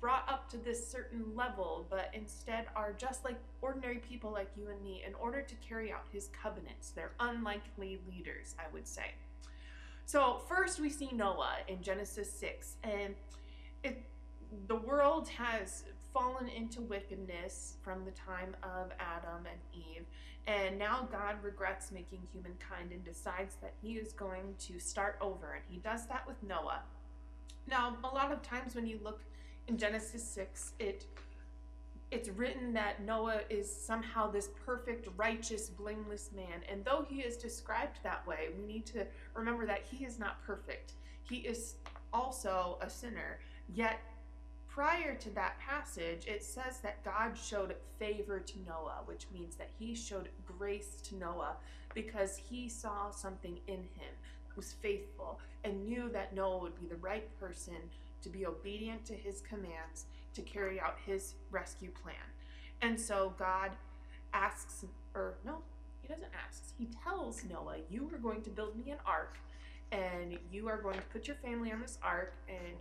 brought 0.00 0.28
up 0.28 0.50
to 0.50 0.58
this 0.58 0.86
certain 0.86 1.24
level, 1.34 1.86
but 1.88 2.10
instead 2.12 2.66
are 2.76 2.92
just 2.92 3.24
like 3.24 3.38
ordinary 3.62 3.98
people 3.98 4.30
like 4.30 4.50
you 4.56 4.68
and 4.68 4.82
me 4.82 5.02
in 5.06 5.14
order 5.14 5.40
to 5.40 5.54
carry 5.66 5.90
out 5.90 6.04
his 6.12 6.28
covenants. 6.42 6.90
They're 6.90 7.12
unlikely 7.20 8.00
leaders, 8.10 8.54
I 8.58 8.70
would 8.72 8.86
say. 8.86 9.12
So, 10.04 10.40
first 10.48 10.80
we 10.80 10.90
see 10.90 11.10
Noah 11.12 11.56
in 11.68 11.82
Genesis 11.82 12.30
6, 12.32 12.76
and 12.82 13.14
it 13.82 14.04
the 14.66 14.76
world 14.76 15.28
has 15.28 15.84
fallen 16.12 16.48
into 16.48 16.82
wickedness 16.82 17.76
from 17.82 18.04
the 18.04 18.10
time 18.10 18.54
of 18.62 18.90
Adam 19.00 19.46
and 19.46 19.60
Eve, 19.72 20.04
and 20.46 20.78
now 20.78 21.08
God 21.10 21.36
regrets 21.42 21.90
making 21.90 22.20
humankind 22.32 22.92
and 22.92 23.02
decides 23.04 23.56
that 23.62 23.72
He 23.80 23.94
is 23.94 24.12
going 24.12 24.54
to 24.60 24.78
start 24.78 25.16
over, 25.20 25.54
and 25.54 25.64
He 25.68 25.78
does 25.78 26.06
that 26.08 26.26
with 26.26 26.42
Noah. 26.42 26.82
Now, 27.68 27.96
a 28.04 28.14
lot 28.14 28.32
of 28.32 28.42
times 28.42 28.74
when 28.74 28.86
you 28.86 28.98
look 29.02 29.20
in 29.68 29.78
Genesis 29.78 30.22
6, 30.28 30.72
it 30.78 31.06
it's 32.12 32.28
written 32.28 32.74
that 32.74 33.02
Noah 33.02 33.40
is 33.48 33.74
somehow 33.74 34.30
this 34.30 34.50
perfect, 34.66 35.08
righteous, 35.16 35.70
blameless 35.70 36.28
man. 36.36 36.60
And 36.70 36.84
though 36.84 37.06
he 37.08 37.22
is 37.22 37.38
described 37.38 38.00
that 38.02 38.26
way, 38.26 38.50
we 38.58 38.70
need 38.70 38.84
to 38.86 39.06
remember 39.34 39.64
that 39.64 39.82
he 39.90 40.04
is 40.04 40.18
not 40.18 40.44
perfect. 40.46 40.92
He 41.22 41.36
is 41.36 41.76
also 42.12 42.76
a 42.82 42.90
sinner. 42.90 43.38
Yet, 43.74 43.98
prior 44.68 45.14
to 45.14 45.30
that 45.30 45.58
passage, 45.58 46.26
it 46.26 46.44
says 46.44 46.80
that 46.82 47.02
God 47.02 47.32
showed 47.36 47.74
favor 47.98 48.40
to 48.40 48.58
Noah, 48.66 49.00
which 49.06 49.26
means 49.32 49.56
that 49.56 49.70
he 49.78 49.94
showed 49.94 50.28
grace 50.46 50.96
to 51.04 51.16
Noah 51.16 51.56
because 51.94 52.36
he 52.36 52.68
saw 52.68 53.10
something 53.10 53.58
in 53.68 53.78
him, 53.78 54.12
was 54.54 54.74
faithful, 54.74 55.40
and 55.64 55.86
knew 55.86 56.10
that 56.10 56.34
Noah 56.34 56.58
would 56.58 56.78
be 56.78 56.86
the 56.86 56.96
right 56.96 57.28
person 57.40 57.76
to 58.22 58.28
be 58.28 58.46
obedient 58.46 59.04
to 59.06 59.14
his 59.14 59.40
commands 59.40 60.06
to 60.34 60.42
carry 60.42 60.80
out 60.80 60.96
his 61.04 61.34
rescue 61.50 61.90
plan. 61.90 62.14
And 62.80 62.98
so 62.98 63.34
God 63.38 63.72
asks, 64.32 64.84
or 65.14 65.34
no, 65.44 65.58
he 66.00 66.08
doesn't 66.08 66.32
ask. 66.46 66.74
He 66.78 66.88
tells 67.04 67.44
Noah, 67.44 67.76
You 67.90 68.10
are 68.12 68.18
going 68.18 68.42
to 68.42 68.50
build 68.50 68.76
me 68.76 68.90
an 68.90 68.98
ark, 69.06 69.38
and 69.92 70.38
you 70.50 70.68
are 70.68 70.80
going 70.80 70.96
to 70.96 71.04
put 71.12 71.26
your 71.26 71.36
family 71.36 71.70
on 71.70 71.80
this 71.80 71.98
ark, 72.02 72.34
and 72.48 72.76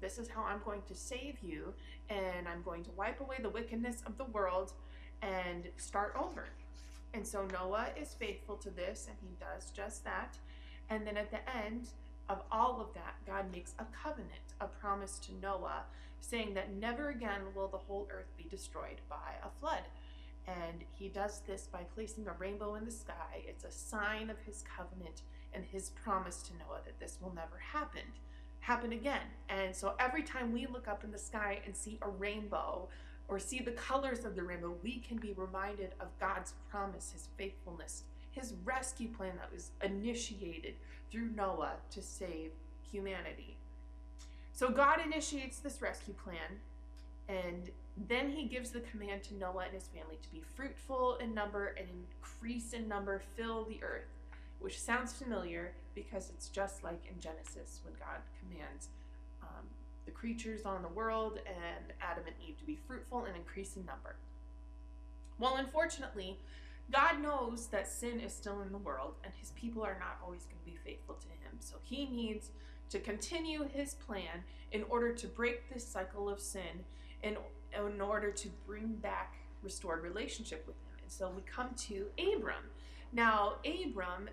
this 0.00 0.18
is 0.18 0.28
how 0.28 0.42
I'm 0.42 0.60
going 0.64 0.82
to 0.88 0.94
save 0.94 1.36
you, 1.42 1.72
and 2.08 2.48
I'm 2.48 2.62
going 2.62 2.82
to 2.84 2.90
wipe 2.96 3.20
away 3.20 3.36
the 3.40 3.50
wickedness 3.50 4.02
of 4.06 4.16
the 4.16 4.24
world 4.24 4.72
and 5.20 5.68
start 5.76 6.14
over. 6.18 6.46
And 7.14 7.26
so 7.26 7.46
Noah 7.52 7.88
is 8.00 8.14
faithful 8.14 8.56
to 8.56 8.70
this, 8.70 9.06
and 9.08 9.16
he 9.20 9.36
does 9.38 9.70
just 9.70 10.04
that. 10.04 10.38
And 10.88 11.06
then 11.06 11.16
at 11.16 11.30
the 11.30 11.38
end 11.54 11.88
of 12.28 12.42
all 12.50 12.80
of 12.80 12.94
that, 12.94 13.16
God 13.26 13.52
makes 13.52 13.74
a 13.78 13.86
covenant, 14.02 14.54
a 14.60 14.66
promise 14.66 15.18
to 15.20 15.32
Noah 15.40 15.84
saying 16.20 16.54
that 16.54 16.74
never 16.74 17.10
again 17.10 17.40
will 17.54 17.68
the 17.68 17.76
whole 17.76 18.08
earth 18.10 18.30
be 18.36 18.44
destroyed 18.48 19.00
by 19.08 19.34
a 19.44 19.50
flood. 19.60 19.82
And 20.46 20.84
he 20.90 21.08
does 21.08 21.40
this 21.46 21.68
by 21.70 21.80
placing 21.94 22.26
a 22.26 22.32
rainbow 22.32 22.74
in 22.74 22.84
the 22.84 22.90
sky. 22.90 23.42
It's 23.46 23.64
a 23.64 23.70
sign 23.70 24.30
of 24.30 24.38
his 24.46 24.64
covenant 24.76 25.22
and 25.52 25.64
his 25.64 25.90
promise 25.90 26.42
to 26.42 26.52
Noah 26.54 26.80
that 26.84 26.98
this 26.98 27.18
will 27.20 27.34
never 27.34 27.58
happen 27.58 28.02
happen 28.60 28.92
again. 28.92 29.26
And 29.48 29.74
so 29.74 29.94
every 29.98 30.22
time 30.22 30.52
we 30.52 30.66
look 30.66 30.86
up 30.88 31.02
in 31.04 31.10
the 31.10 31.18
sky 31.18 31.60
and 31.66 31.76
see 31.76 31.98
a 32.00 32.08
rainbow 32.08 32.88
or 33.28 33.38
see 33.38 33.58
the 33.58 33.72
colors 33.72 34.24
of 34.24 34.36
the 34.36 34.42
rainbow, 34.42 34.74
we 34.82 34.98
can 34.98 35.16
be 35.16 35.32
reminded 35.32 35.92
of 36.00 36.08
God's 36.20 36.54
promise, 36.70 37.10
his 37.12 37.28
faithfulness, 37.36 38.04
his 38.32 38.54
rescue 38.64 39.08
plan 39.08 39.32
that 39.36 39.52
was 39.52 39.70
initiated 39.82 40.74
through 41.10 41.30
Noah 41.36 41.74
to 41.90 42.02
save 42.02 42.50
humanity. 42.90 43.56
So 44.52 44.70
God 44.70 45.00
initiates 45.04 45.58
this 45.58 45.80
rescue 45.80 46.14
plan, 46.14 46.60
and 47.28 47.70
then 48.08 48.30
he 48.30 48.44
gives 48.44 48.70
the 48.70 48.80
command 48.80 49.22
to 49.24 49.34
Noah 49.34 49.64
and 49.64 49.74
his 49.74 49.88
family 49.88 50.18
to 50.22 50.30
be 50.30 50.42
fruitful 50.54 51.16
in 51.16 51.34
number 51.34 51.74
and 51.78 51.86
increase 51.88 52.72
in 52.72 52.88
number, 52.88 53.22
fill 53.36 53.64
the 53.64 53.82
earth, 53.82 54.08
which 54.60 54.80
sounds 54.80 55.12
familiar 55.12 55.72
because 55.94 56.30
it's 56.30 56.48
just 56.48 56.82
like 56.82 57.00
in 57.10 57.20
Genesis 57.20 57.80
when 57.84 57.94
God 57.98 58.20
commands 58.40 58.88
um, 59.42 59.66
the 60.06 60.10
creatures 60.10 60.64
on 60.64 60.82
the 60.82 60.88
world 60.88 61.38
and 61.46 61.92
Adam 62.00 62.24
and 62.26 62.34
Eve 62.46 62.58
to 62.58 62.64
be 62.64 62.78
fruitful 62.86 63.24
and 63.24 63.36
increase 63.36 63.76
in 63.76 63.84
number. 63.84 64.16
Well, 65.38 65.56
unfortunately, 65.56 66.38
God 66.92 67.22
knows 67.22 67.68
that 67.68 67.88
sin 67.88 68.20
is 68.20 68.32
still 68.34 68.60
in 68.60 68.70
the 68.70 68.78
world 68.78 69.14
and 69.24 69.32
his 69.40 69.50
people 69.52 69.82
are 69.82 69.96
not 69.98 70.18
always 70.22 70.44
going 70.44 70.58
to 70.58 70.70
be 70.70 70.76
faithful 70.84 71.14
to 71.14 71.28
him. 71.28 71.56
So 71.60 71.76
he 71.82 72.06
needs 72.06 72.50
to 72.90 72.98
continue 72.98 73.66
his 73.72 73.94
plan 73.94 74.44
in 74.72 74.84
order 74.90 75.12
to 75.14 75.26
break 75.26 75.72
this 75.72 75.86
cycle 75.86 76.28
of 76.28 76.38
sin 76.38 76.84
in, 77.22 77.36
in 77.74 78.00
order 78.00 78.30
to 78.30 78.48
bring 78.66 78.88
back 78.96 79.36
restored 79.62 80.02
relationship 80.02 80.66
with 80.66 80.76
him. 80.76 81.02
And 81.02 81.10
so 81.10 81.30
we 81.34 81.42
come 81.42 81.70
to 81.88 82.06
Abram. 82.18 82.64
Now, 83.12 83.54
Abram, 83.64 84.28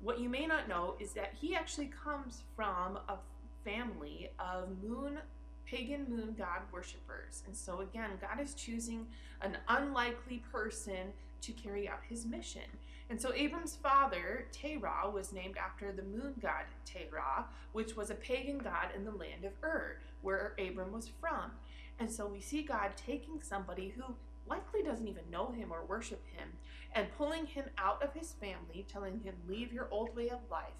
what 0.00 0.20
you 0.20 0.28
may 0.28 0.46
not 0.46 0.68
know 0.68 0.94
is 1.00 1.12
that 1.12 1.32
he 1.40 1.54
actually 1.54 1.90
comes 2.04 2.42
from 2.54 2.98
a 3.08 3.16
family 3.64 4.30
of 4.38 4.68
moon 4.82 5.18
pagan 5.64 6.04
moon 6.08 6.34
god 6.36 6.60
worshippers. 6.72 7.42
And 7.46 7.56
so 7.56 7.80
again, 7.80 8.10
God 8.20 8.42
is 8.42 8.52
choosing 8.54 9.06
an 9.40 9.56
unlikely 9.68 10.42
person 10.52 11.12
to 11.42 11.52
carry 11.52 11.88
out 11.88 12.00
his 12.08 12.24
mission. 12.26 12.62
And 13.10 13.20
so 13.20 13.34
Abram's 13.34 13.76
father, 13.76 14.46
Terah, 14.52 15.10
was 15.12 15.32
named 15.32 15.56
after 15.58 15.92
the 15.92 16.02
moon 16.02 16.34
god 16.40 16.64
Terah, 16.84 17.46
which 17.72 17.96
was 17.96 18.10
a 18.10 18.14
pagan 18.14 18.58
god 18.58 18.88
in 18.96 19.04
the 19.04 19.10
land 19.10 19.44
of 19.44 19.52
Ur, 19.62 19.98
where 20.22 20.54
Abram 20.58 20.92
was 20.92 21.10
from. 21.20 21.50
And 21.98 22.10
so 22.10 22.26
we 22.26 22.40
see 22.40 22.62
God 22.62 22.92
taking 22.96 23.42
somebody 23.42 23.92
who 23.94 24.14
likely 24.48 24.82
doesn't 24.82 25.06
even 25.06 25.30
know 25.30 25.52
him 25.52 25.70
or 25.70 25.84
worship 25.84 26.22
him 26.36 26.48
and 26.94 27.12
pulling 27.16 27.46
him 27.46 27.64
out 27.78 28.02
of 28.02 28.12
his 28.14 28.32
family, 28.32 28.86
telling 28.90 29.20
him, 29.20 29.34
Leave 29.48 29.72
your 29.72 29.88
old 29.90 30.14
way 30.16 30.28
of 30.30 30.40
life, 30.50 30.72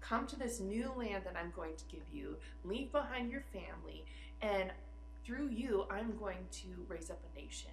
come 0.00 0.26
to 0.26 0.38
this 0.38 0.60
new 0.60 0.92
land 0.96 1.24
that 1.24 1.36
I'm 1.36 1.52
going 1.54 1.76
to 1.76 1.84
give 1.90 2.04
you, 2.12 2.36
leave 2.64 2.92
behind 2.92 3.30
your 3.30 3.44
family, 3.52 4.04
and 4.42 4.70
through 5.24 5.48
you, 5.48 5.84
I'm 5.90 6.16
going 6.18 6.46
to 6.50 6.68
raise 6.88 7.10
up 7.10 7.20
a 7.34 7.40
nation. 7.40 7.70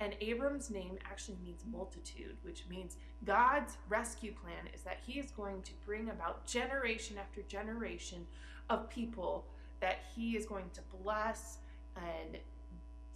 And 0.00 0.14
Abram's 0.20 0.70
name 0.70 0.98
actually 1.08 1.38
means 1.44 1.62
multitude, 1.70 2.36
which 2.42 2.64
means 2.68 2.96
God's 3.24 3.76
rescue 3.88 4.32
plan 4.32 4.68
is 4.74 4.82
that 4.82 4.98
he 5.06 5.20
is 5.20 5.30
going 5.30 5.62
to 5.62 5.72
bring 5.86 6.10
about 6.10 6.46
generation 6.46 7.16
after 7.16 7.42
generation 7.42 8.26
of 8.70 8.90
people 8.90 9.44
that 9.80 9.98
he 10.14 10.36
is 10.36 10.46
going 10.46 10.70
to 10.74 10.80
bless 11.02 11.58
and 11.96 12.38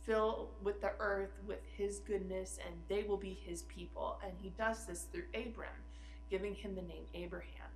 fill 0.03 0.51
with 0.63 0.81
the 0.81 0.93
earth 1.01 1.33
with 1.47 1.61
his 1.77 1.99
goodness, 1.99 2.59
and 2.65 2.75
they 2.89 3.03
will 3.03 3.17
be 3.17 3.39
his 3.45 3.63
people. 3.63 4.19
And 4.25 4.33
he 4.41 4.51
does 4.51 4.87
this 4.87 5.07
through 5.13 5.25
Abram, 5.35 5.69
giving 6.31 6.55
him 6.55 6.75
the 6.75 6.83
name 6.83 7.05
Abraham. 7.15 7.69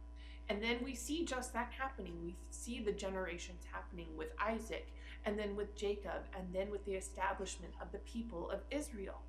And 0.49 0.63
then 0.63 0.79
we 0.85 0.95
see 0.95 1.25
just 1.25 1.53
that 1.53 1.73
happening. 1.77 2.15
We 2.23 2.37
see 2.51 2.81
the 2.81 2.93
generations 2.93 3.65
happening 3.73 4.09
with 4.17 4.29
Isaac 4.41 4.89
and 5.25 5.39
then 5.39 5.55
with 5.57 5.75
Jacob, 5.77 6.25
and 6.37 6.47
then 6.53 6.71
with 6.71 6.85
the 6.85 6.95
establishment 6.95 7.73
of 7.81 7.93
the 7.93 7.99
people 7.99 8.51
of 8.51 8.61
Israel. 8.71 9.21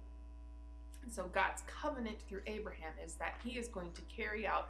And 1.03 1.11
so 1.11 1.29
God's 1.33 1.63
covenant 1.67 2.17
through 2.27 2.41
Abraham 2.47 2.93
is 3.03 3.15
that 3.15 3.35
he 3.43 3.57
is 3.57 3.67
going 3.67 3.91
to 3.91 4.01
carry 4.03 4.47
out 4.47 4.69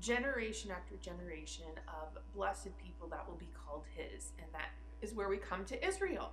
generation 0.00 0.70
after 0.70 0.96
generation 0.96 1.66
of 1.86 2.18
blessed 2.34 2.76
people 2.82 3.06
that 3.08 3.28
will 3.28 3.36
be 3.36 3.50
called 3.54 3.84
his. 3.94 4.32
And 4.38 4.48
that 4.52 4.70
is 5.02 5.14
where 5.14 5.28
we 5.28 5.36
come 5.36 5.64
to 5.66 5.86
Israel. 5.86 6.32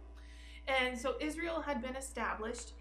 And 0.67 0.97
so 0.97 1.15
Israel 1.19 1.61
had 1.61 1.81
been 1.81 1.95
established, 1.95 2.73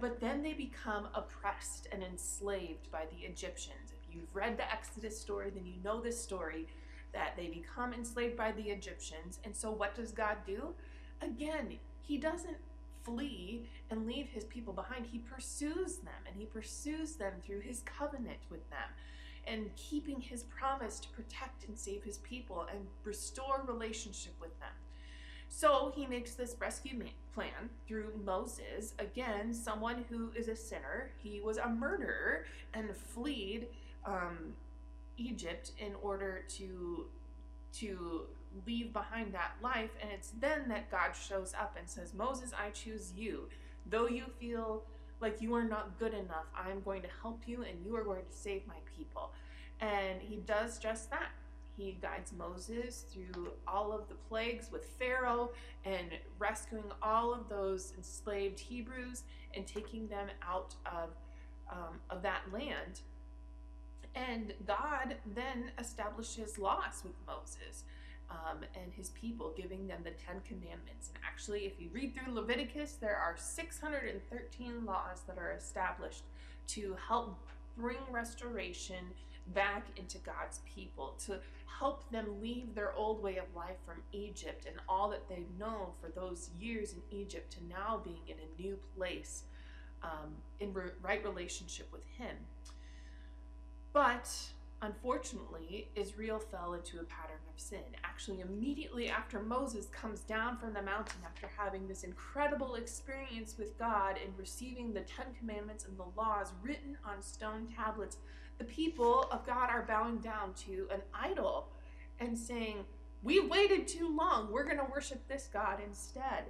but 0.00 0.20
then 0.20 0.42
they 0.42 0.54
become 0.54 1.08
oppressed 1.14 1.88
and 1.92 2.02
enslaved 2.02 2.90
by 2.90 3.04
the 3.10 3.26
Egyptians. 3.26 3.92
If 3.92 4.14
you've 4.14 4.34
read 4.34 4.56
the 4.56 4.70
Exodus 4.72 5.20
story, 5.20 5.50
then 5.54 5.66
you 5.66 5.74
know 5.84 6.00
this 6.00 6.20
story 6.20 6.66
that 7.12 7.34
they 7.36 7.48
become 7.48 7.92
enslaved 7.92 8.36
by 8.36 8.52
the 8.52 8.62
Egyptians. 8.62 9.38
And 9.44 9.54
so 9.54 9.70
what 9.70 9.94
does 9.94 10.10
God 10.10 10.38
do? 10.46 10.74
Again, 11.24 11.78
he 12.02 12.18
doesn't 12.18 12.56
flee 13.02 13.66
and 13.90 14.06
leave 14.06 14.28
his 14.28 14.44
people 14.44 14.72
behind. 14.72 15.06
He 15.06 15.18
pursues 15.18 15.96
them 15.98 16.14
and 16.26 16.36
he 16.36 16.46
pursues 16.46 17.16
them 17.16 17.34
through 17.44 17.60
his 17.60 17.82
covenant 17.84 18.38
with 18.50 18.68
them 18.70 18.88
and 19.46 19.74
keeping 19.76 20.20
his 20.20 20.42
promise 20.44 20.98
to 21.00 21.08
protect 21.10 21.68
and 21.68 21.78
save 21.78 22.02
his 22.02 22.18
people 22.18 22.66
and 22.72 22.86
restore 23.04 23.62
relationship 23.66 24.32
with 24.40 24.58
them. 24.60 24.70
So 25.48 25.92
he 25.94 26.06
makes 26.06 26.34
this 26.34 26.56
rescue 26.58 27.04
plan 27.34 27.70
through 27.86 28.12
Moses, 28.24 28.94
again, 28.98 29.52
someone 29.52 30.04
who 30.08 30.30
is 30.36 30.48
a 30.48 30.56
sinner. 30.56 31.10
He 31.18 31.40
was 31.40 31.58
a 31.58 31.68
murderer 31.68 32.46
and 32.72 32.88
fled 32.96 33.66
um, 34.04 34.54
Egypt 35.16 35.72
in 35.78 35.94
order 36.02 36.44
to 36.56 37.06
to 37.74 38.22
leave 38.66 38.92
behind 38.92 39.32
that 39.34 39.52
life. 39.62 39.90
And 40.00 40.10
it's 40.12 40.32
then 40.40 40.68
that 40.68 40.90
God 40.90 41.12
shows 41.12 41.54
up 41.58 41.76
and 41.78 41.88
says, 41.88 42.14
Moses, 42.14 42.52
I 42.58 42.70
choose 42.70 43.12
you. 43.16 43.48
Though 43.90 44.08
you 44.08 44.24
feel 44.38 44.84
like 45.20 45.40
you 45.40 45.54
are 45.54 45.64
not 45.64 45.98
good 45.98 46.14
enough, 46.14 46.46
I'm 46.56 46.80
going 46.82 47.02
to 47.02 47.08
help 47.22 47.42
you 47.46 47.62
and 47.62 47.84
you 47.84 47.96
are 47.96 48.04
going 48.04 48.24
to 48.24 48.36
save 48.36 48.66
my 48.66 48.76
people. 48.96 49.32
And 49.80 50.20
he 50.20 50.36
does 50.36 50.78
just 50.78 51.10
that. 51.10 51.30
He 51.76 51.98
guides 52.00 52.32
Moses 52.32 53.04
through 53.12 53.48
all 53.66 53.92
of 53.92 54.08
the 54.08 54.14
plagues 54.28 54.70
with 54.70 54.84
Pharaoh 54.84 55.50
and 55.84 56.06
rescuing 56.38 56.84
all 57.02 57.34
of 57.34 57.48
those 57.48 57.92
enslaved 57.96 58.60
Hebrews 58.60 59.24
and 59.56 59.66
taking 59.66 60.06
them 60.06 60.28
out 60.46 60.74
of, 60.86 61.10
um, 61.70 61.98
of 62.10 62.22
that 62.22 62.42
land. 62.52 63.00
And 64.14 64.54
God 64.66 65.16
then 65.34 65.72
establishes 65.78 66.58
laws 66.58 67.02
with 67.02 67.14
Moses 67.26 67.82
um, 68.30 68.58
and 68.80 68.92
his 68.92 69.10
people, 69.10 69.52
giving 69.56 69.86
them 69.86 70.00
the 70.04 70.10
Ten 70.10 70.40
Commandments. 70.46 71.10
And 71.14 71.18
actually, 71.26 71.66
if 71.66 71.80
you 71.80 71.88
read 71.92 72.14
through 72.14 72.34
Leviticus, 72.34 72.96
there 73.00 73.16
are 73.16 73.36
613 73.36 74.84
laws 74.84 75.22
that 75.26 75.38
are 75.38 75.52
established 75.52 76.24
to 76.68 76.96
help 77.08 77.38
bring 77.76 77.98
restoration 78.10 79.04
back 79.48 79.86
into 79.96 80.18
God's 80.18 80.60
people, 80.74 81.14
to 81.26 81.38
help 81.78 82.10
them 82.10 82.40
leave 82.40 82.74
their 82.74 82.94
old 82.94 83.22
way 83.22 83.36
of 83.36 83.44
life 83.54 83.76
from 83.84 83.96
Egypt 84.12 84.64
and 84.66 84.76
all 84.88 85.10
that 85.10 85.28
they've 85.28 85.58
known 85.58 85.88
for 86.00 86.08
those 86.08 86.50
years 86.58 86.94
in 86.94 87.02
Egypt 87.10 87.52
to 87.52 87.58
now 87.68 88.00
being 88.02 88.22
in 88.26 88.36
a 88.36 88.62
new 88.62 88.78
place 88.96 89.42
um, 90.02 90.34
in 90.60 90.72
re- 90.72 90.90
right 91.02 91.24
relationship 91.24 91.90
with 91.92 92.04
Him. 92.16 92.36
But 93.92 94.30
unfortunately, 94.82 95.88
Israel 95.94 96.38
fell 96.38 96.74
into 96.74 97.00
a 97.00 97.04
pattern 97.04 97.40
of 97.52 97.60
sin. 97.60 97.80
Actually, 98.02 98.40
immediately 98.40 99.08
after 99.08 99.40
Moses 99.40 99.86
comes 99.86 100.20
down 100.20 100.56
from 100.58 100.72
the 100.72 100.82
mountain 100.82 101.20
after 101.24 101.48
having 101.56 101.88
this 101.88 102.04
incredible 102.04 102.74
experience 102.74 103.56
with 103.58 103.78
God 103.78 104.16
and 104.22 104.36
receiving 104.38 104.92
the 104.92 105.00
Ten 105.00 105.26
Commandments 105.38 105.86
and 105.86 105.98
the 105.98 106.06
laws 106.16 106.52
written 106.62 106.96
on 107.04 107.22
stone 107.22 107.68
tablets, 107.74 108.18
the 108.58 108.64
people 108.64 109.26
of 109.30 109.46
God 109.46 109.70
are 109.70 109.84
bowing 109.86 110.18
down 110.18 110.54
to 110.66 110.86
an 110.92 111.00
idol 111.12 111.68
and 112.20 112.38
saying, 112.38 112.84
We 113.22 113.40
waited 113.40 113.88
too 113.88 114.14
long. 114.14 114.52
We're 114.52 114.64
going 114.64 114.78
to 114.78 114.92
worship 114.92 115.26
this 115.28 115.48
God 115.52 115.78
instead. 115.84 116.44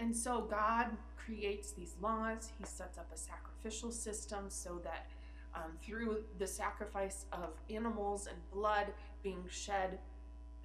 And 0.00 0.14
so 0.16 0.40
God 0.40 0.88
creates 1.16 1.72
these 1.72 1.94
laws. 2.00 2.50
He 2.58 2.64
sets 2.64 2.98
up 2.98 3.10
a 3.14 3.16
sacrificial 3.16 3.92
system 3.92 4.46
so 4.48 4.80
that 4.84 5.06
um, 5.54 5.72
through 5.82 6.18
the 6.38 6.46
sacrifice 6.46 7.26
of 7.32 7.50
animals 7.70 8.26
and 8.26 8.36
blood 8.52 8.86
being 9.22 9.44
shed, 9.48 9.98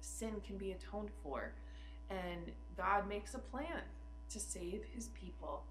sin 0.00 0.34
can 0.46 0.56
be 0.56 0.72
atoned 0.72 1.10
for. 1.22 1.52
And 2.08 2.50
God 2.76 3.08
makes 3.08 3.34
a 3.34 3.38
plan 3.38 3.82
to 4.30 4.40
save 4.40 4.82
his 4.94 5.08
people 5.08 5.62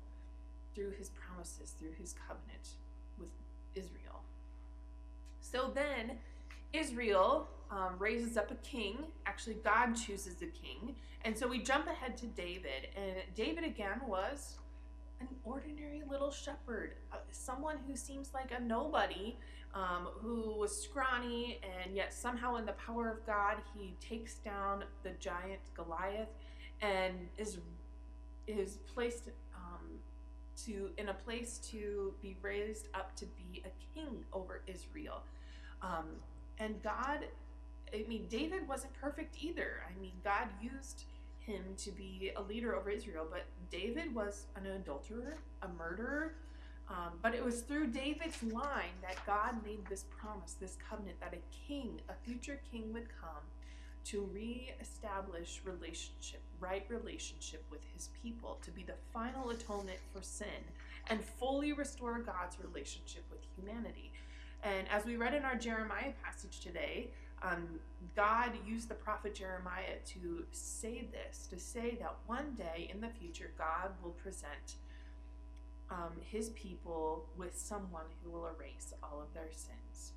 through 0.74 0.92
his 0.92 1.10
promises, 1.10 1.74
through 1.80 1.94
his 2.00 2.16
covenant 2.28 2.76
with 3.20 3.30
Israel. 3.76 4.22
So 5.42 5.72
then, 5.74 6.18
Israel 6.74 7.48
um, 7.72 7.96
raises 7.98 8.38
up 8.38 8.52
a 8.52 8.56
king. 8.56 8.98
Actually, 9.26 9.56
God 9.64 9.94
chooses 9.94 10.36
a 10.42 10.48
king. 10.48 10.96
And 11.26 11.38
so 11.38 11.48
we 11.48 11.60
jump 11.60 11.88
ahead 11.88 12.16
to 12.18 12.28
David. 12.28 12.88
And 12.96 13.16
David, 13.36 13.64
again, 13.64 14.02
was 14.08 14.58
an 15.20 15.28
ordinary 15.44 16.04
little 16.10 16.32
shepherd, 16.32 16.96
uh, 17.12 17.18
someone 17.32 17.78
who 17.88 17.96
seems 17.96 18.34
like 18.34 18.52
a 18.58 18.62
nobody, 18.62 19.38
um, 19.74 20.08
who 20.22 20.58
was 20.58 20.76
scrawny, 20.76 21.60
and 21.64 21.96
yet 21.96 22.14
somehow, 22.14 22.56
in 22.56 22.66
the 22.66 22.74
power 22.74 23.10
of 23.10 23.26
God, 23.26 23.58
he 23.76 23.96
takes 24.00 24.36
down 24.36 24.84
the 25.04 25.12
giant 25.20 25.62
Goliath 25.76 26.30
and 26.82 27.16
is 27.38 27.60
is 28.48 28.78
placed 28.94 29.30
um, 29.56 30.00
to 30.66 30.90
in 30.98 31.10
a 31.10 31.14
place 31.14 31.60
to 31.72 32.14
be 32.22 32.36
raised 32.42 32.88
up 32.96 33.16
to 33.16 33.26
be 33.26 33.64
a 33.66 33.70
king 33.94 34.24
over 34.34 34.62
Israel. 34.68 35.22
Um, 35.82 36.08
and 36.58 36.82
God, 36.82 37.26
I 37.94 38.06
mean, 38.08 38.26
David 38.30 38.68
wasn't 38.68 38.94
perfect 38.94 39.38
either. 39.42 39.84
I 39.88 40.00
mean, 40.00 40.14
God 40.24 40.48
used 40.62 41.06
him 41.50 41.64
to 41.78 41.92
be 41.92 42.32
a 42.38 42.42
leader 42.42 42.76
over 42.76 42.90
Israel, 42.90 43.26
but 43.30 43.46
David 43.72 44.14
was 44.14 44.46
an 44.56 44.66
adulterer, 44.68 45.38
a 45.64 45.68
murderer. 45.68 46.36
Um, 46.90 47.14
but 47.22 47.36
it 47.36 47.44
was 47.46 47.62
through 47.62 47.88
David's 47.88 48.42
line 48.42 48.98
that 49.02 49.18
God 49.26 49.64
made 49.64 49.86
this 49.88 50.06
promise, 50.20 50.54
this 50.54 50.76
covenant, 50.90 51.20
that 51.20 51.34
a 51.34 51.68
king, 51.68 52.02
a 52.10 52.14
future 52.26 52.60
king, 52.72 52.92
would 52.94 53.08
come 53.22 53.44
to 54.06 54.22
re-establish 54.34 55.62
relationship, 55.66 56.42
right 56.60 56.86
relationship 56.90 57.64
with 57.70 57.82
his 57.94 58.10
people, 58.24 58.58
to 58.64 58.72
be 58.72 58.84
the 58.84 58.96
final 59.14 59.52
atonement 59.52 60.00
for 60.12 60.24
sin, 60.24 60.64
and 61.12 61.24
fully 61.24 61.74
restore 61.74 62.18
God's 62.20 62.58
relationship 62.60 63.24
with 63.30 63.42
humanity. 63.56 64.12
And 64.64 64.88
as 64.90 65.06
we 65.06 65.16
read 65.16 65.36
in 65.36 65.44
our 65.44 65.56
Jeremiah 65.56 66.14
passage 66.24 66.60
today, 66.60 67.12
um, 67.42 67.80
God 68.16 68.52
used 68.66 68.90
the 68.90 68.96
prophet 68.96 69.36
Jeremiah 69.36 69.98
to 70.08 70.46
say 70.52 71.08
this, 71.12 71.48
to 71.48 71.60
say 71.60 71.98
that 72.00 72.16
one 72.26 72.56
day 72.56 72.90
in 72.94 73.02
the 73.02 73.10
future, 73.10 73.52
God 73.58 73.92
will 74.04 74.12
present 74.12 74.76
um, 75.90 76.12
his 76.20 76.50
people 76.50 77.26
with 77.38 77.58
someone 77.58 78.06
who 78.24 78.32
will 78.32 78.48
erase 78.48 78.94
all 79.02 79.22
of 79.22 79.34
their 79.34 79.52
sins. 79.52 80.14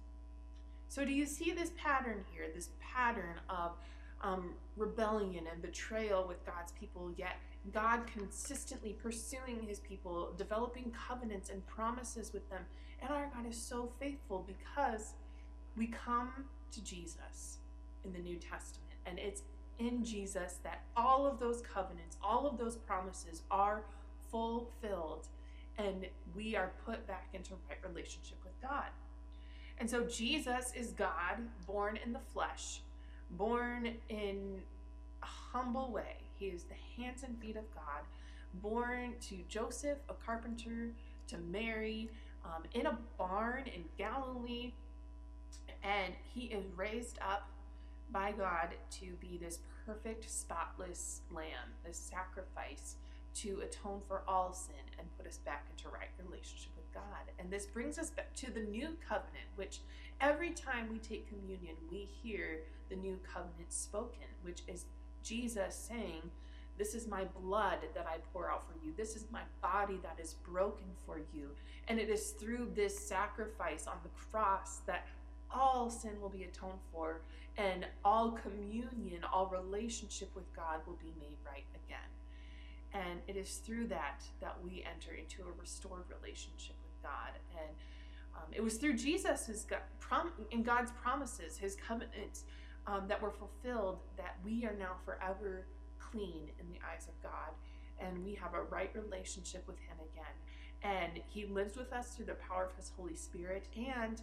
So, 0.88 1.04
do 1.04 1.12
you 1.12 1.24
see 1.24 1.52
this 1.52 1.70
pattern 1.76 2.24
here? 2.32 2.46
This 2.54 2.68
pattern 2.80 3.40
of 3.48 3.72
um, 4.20 4.50
rebellion 4.76 5.44
and 5.50 5.62
betrayal 5.62 6.26
with 6.26 6.44
God's 6.44 6.72
people, 6.72 7.10
yet 7.16 7.36
God 7.72 8.06
consistently 8.06 8.96
pursuing 9.02 9.62
his 9.66 9.78
people, 9.80 10.32
developing 10.36 10.92
covenants 11.08 11.50
and 11.50 11.66
promises 11.66 12.32
with 12.32 12.48
them. 12.50 12.62
And 13.00 13.10
our 13.10 13.30
God 13.34 13.48
is 13.48 13.56
so 13.56 13.90
faithful 13.98 14.46
because 14.46 15.14
we 15.76 15.86
come 15.86 16.30
to 16.72 16.82
Jesus 16.82 17.58
in 18.04 18.12
the 18.12 18.18
New 18.18 18.36
Testament. 18.36 18.92
And 19.06 19.18
it's 19.18 19.42
in 19.78 20.04
Jesus 20.04 20.58
that 20.62 20.82
all 20.96 21.26
of 21.26 21.38
those 21.38 21.62
covenants, 21.62 22.16
all 22.22 22.46
of 22.46 22.58
those 22.58 22.76
promises 22.76 23.42
are 23.50 23.82
fulfilled. 24.30 25.28
And 25.78 26.06
we 26.36 26.54
are 26.56 26.72
put 26.84 27.06
back 27.06 27.28
into 27.32 27.54
right 27.68 27.78
relationship 27.88 28.38
with 28.44 28.52
God. 28.60 28.90
And 29.78 29.88
so 29.88 30.04
Jesus 30.04 30.72
is 30.76 30.92
God 30.92 31.38
born 31.66 31.98
in 32.04 32.12
the 32.12 32.20
flesh, 32.32 32.82
born 33.30 33.94
in 34.08 34.60
a 35.22 35.26
humble 35.26 35.90
way. 35.90 36.16
He 36.38 36.46
is 36.46 36.64
the 36.64 37.02
hands 37.02 37.22
and 37.22 37.38
feet 37.40 37.56
of 37.56 37.64
God, 37.74 38.02
born 38.54 39.14
to 39.28 39.36
Joseph, 39.48 39.98
a 40.08 40.14
carpenter, 40.14 40.90
to 41.28 41.38
Mary, 41.50 42.10
um, 42.44 42.62
in 42.74 42.86
a 42.86 42.98
barn 43.18 43.64
in 43.66 43.84
Galilee, 43.96 44.72
and 45.82 46.14
he 46.34 46.46
is 46.46 46.64
raised 46.76 47.18
up 47.20 47.48
by 48.10 48.32
God 48.32 48.68
to 49.00 49.06
be 49.20 49.38
this 49.38 49.58
perfect, 49.86 50.30
spotless 50.30 51.22
lamb, 51.30 51.74
this 51.84 51.96
sacrifice 51.96 52.96
to 53.34 53.60
atone 53.62 54.00
for 54.06 54.22
all 54.28 54.52
sin 54.52 54.74
and 54.98 55.08
put 55.16 55.26
us 55.26 55.38
back 55.38 55.66
into 55.70 55.88
right 55.88 56.10
relationship 56.24 56.70
with 56.76 56.92
God. 56.92 57.32
And 57.38 57.50
this 57.50 57.66
brings 57.66 57.98
us 57.98 58.10
back 58.10 58.34
to 58.36 58.50
the 58.50 58.60
new 58.60 58.88
covenant, 59.08 59.48
which 59.56 59.80
every 60.20 60.50
time 60.50 60.88
we 60.90 60.98
take 60.98 61.28
communion, 61.28 61.74
we 61.90 62.08
hear 62.22 62.60
the 62.90 62.96
new 62.96 63.18
covenant 63.26 63.72
spoken, 63.72 64.28
which 64.42 64.60
is 64.68 64.84
Jesus 65.22 65.74
saying, 65.74 66.30
This 66.76 66.94
is 66.94 67.08
my 67.08 67.24
blood 67.40 67.78
that 67.94 68.06
I 68.06 68.18
pour 68.32 68.50
out 68.50 68.64
for 68.64 68.74
you. 68.84 68.92
This 68.96 69.16
is 69.16 69.24
my 69.32 69.42
body 69.62 69.98
that 70.02 70.22
is 70.22 70.34
broken 70.34 70.86
for 71.06 71.20
you. 71.32 71.48
And 71.88 71.98
it 71.98 72.10
is 72.10 72.30
through 72.32 72.72
this 72.74 72.98
sacrifice 72.98 73.86
on 73.86 73.96
the 74.02 74.10
cross 74.10 74.80
that 74.86 75.06
all 75.54 75.90
sin 75.90 76.20
will 76.20 76.28
be 76.28 76.44
atoned 76.44 76.80
for, 76.92 77.20
and 77.56 77.86
all 78.04 78.32
communion, 78.32 79.24
all 79.32 79.46
relationship 79.46 80.30
with 80.34 80.54
God 80.54 80.80
will 80.86 80.98
be 81.02 81.12
made 81.20 81.36
right 81.44 81.66
again. 81.84 81.98
And 82.94 83.20
it 83.26 83.36
is 83.36 83.56
through 83.56 83.86
that 83.88 84.22
that 84.40 84.56
we 84.62 84.84
enter 84.90 85.14
into 85.14 85.42
a 85.42 85.60
restored 85.60 86.04
relationship 86.20 86.76
with 86.82 87.02
God. 87.02 87.32
And 87.58 87.74
um, 88.36 88.48
it 88.52 88.62
was 88.62 88.76
through 88.76 88.94
Jesus' 88.94 89.64
God, 89.68 89.80
prom, 90.00 90.32
in 90.50 90.62
God's 90.62 90.92
promises, 91.02 91.56
His 91.56 91.76
covenants 91.76 92.44
um, 92.86 93.06
that 93.08 93.20
were 93.20 93.30
fulfilled, 93.30 93.98
that 94.16 94.36
we 94.44 94.64
are 94.64 94.74
now 94.78 94.96
forever 95.04 95.66
clean 95.98 96.50
in 96.60 96.66
the 96.68 96.78
eyes 96.92 97.08
of 97.08 97.22
God, 97.22 97.52
and 98.00 98.24
we 98.24 98.34
have 98.34 98.54
a 98.54 98.62
right 98.62 98.90
relationship 98.94 99.66
with 99.66 99.78
Him 99.78 99.96
again. 100.12 100.34
And 100.82 101.22
He 101.28 101.46
lives 101.46 101.76
with 101.76 101.92
us 101.92 102.14
through 102.14 102.26
the 102.26 102.34
power 102.34 102.64
of 102.64 102.76
His 102.76 102.90
Holy 102.96 103.14
Spirit, 103.14 103.66
and 103.76 104.20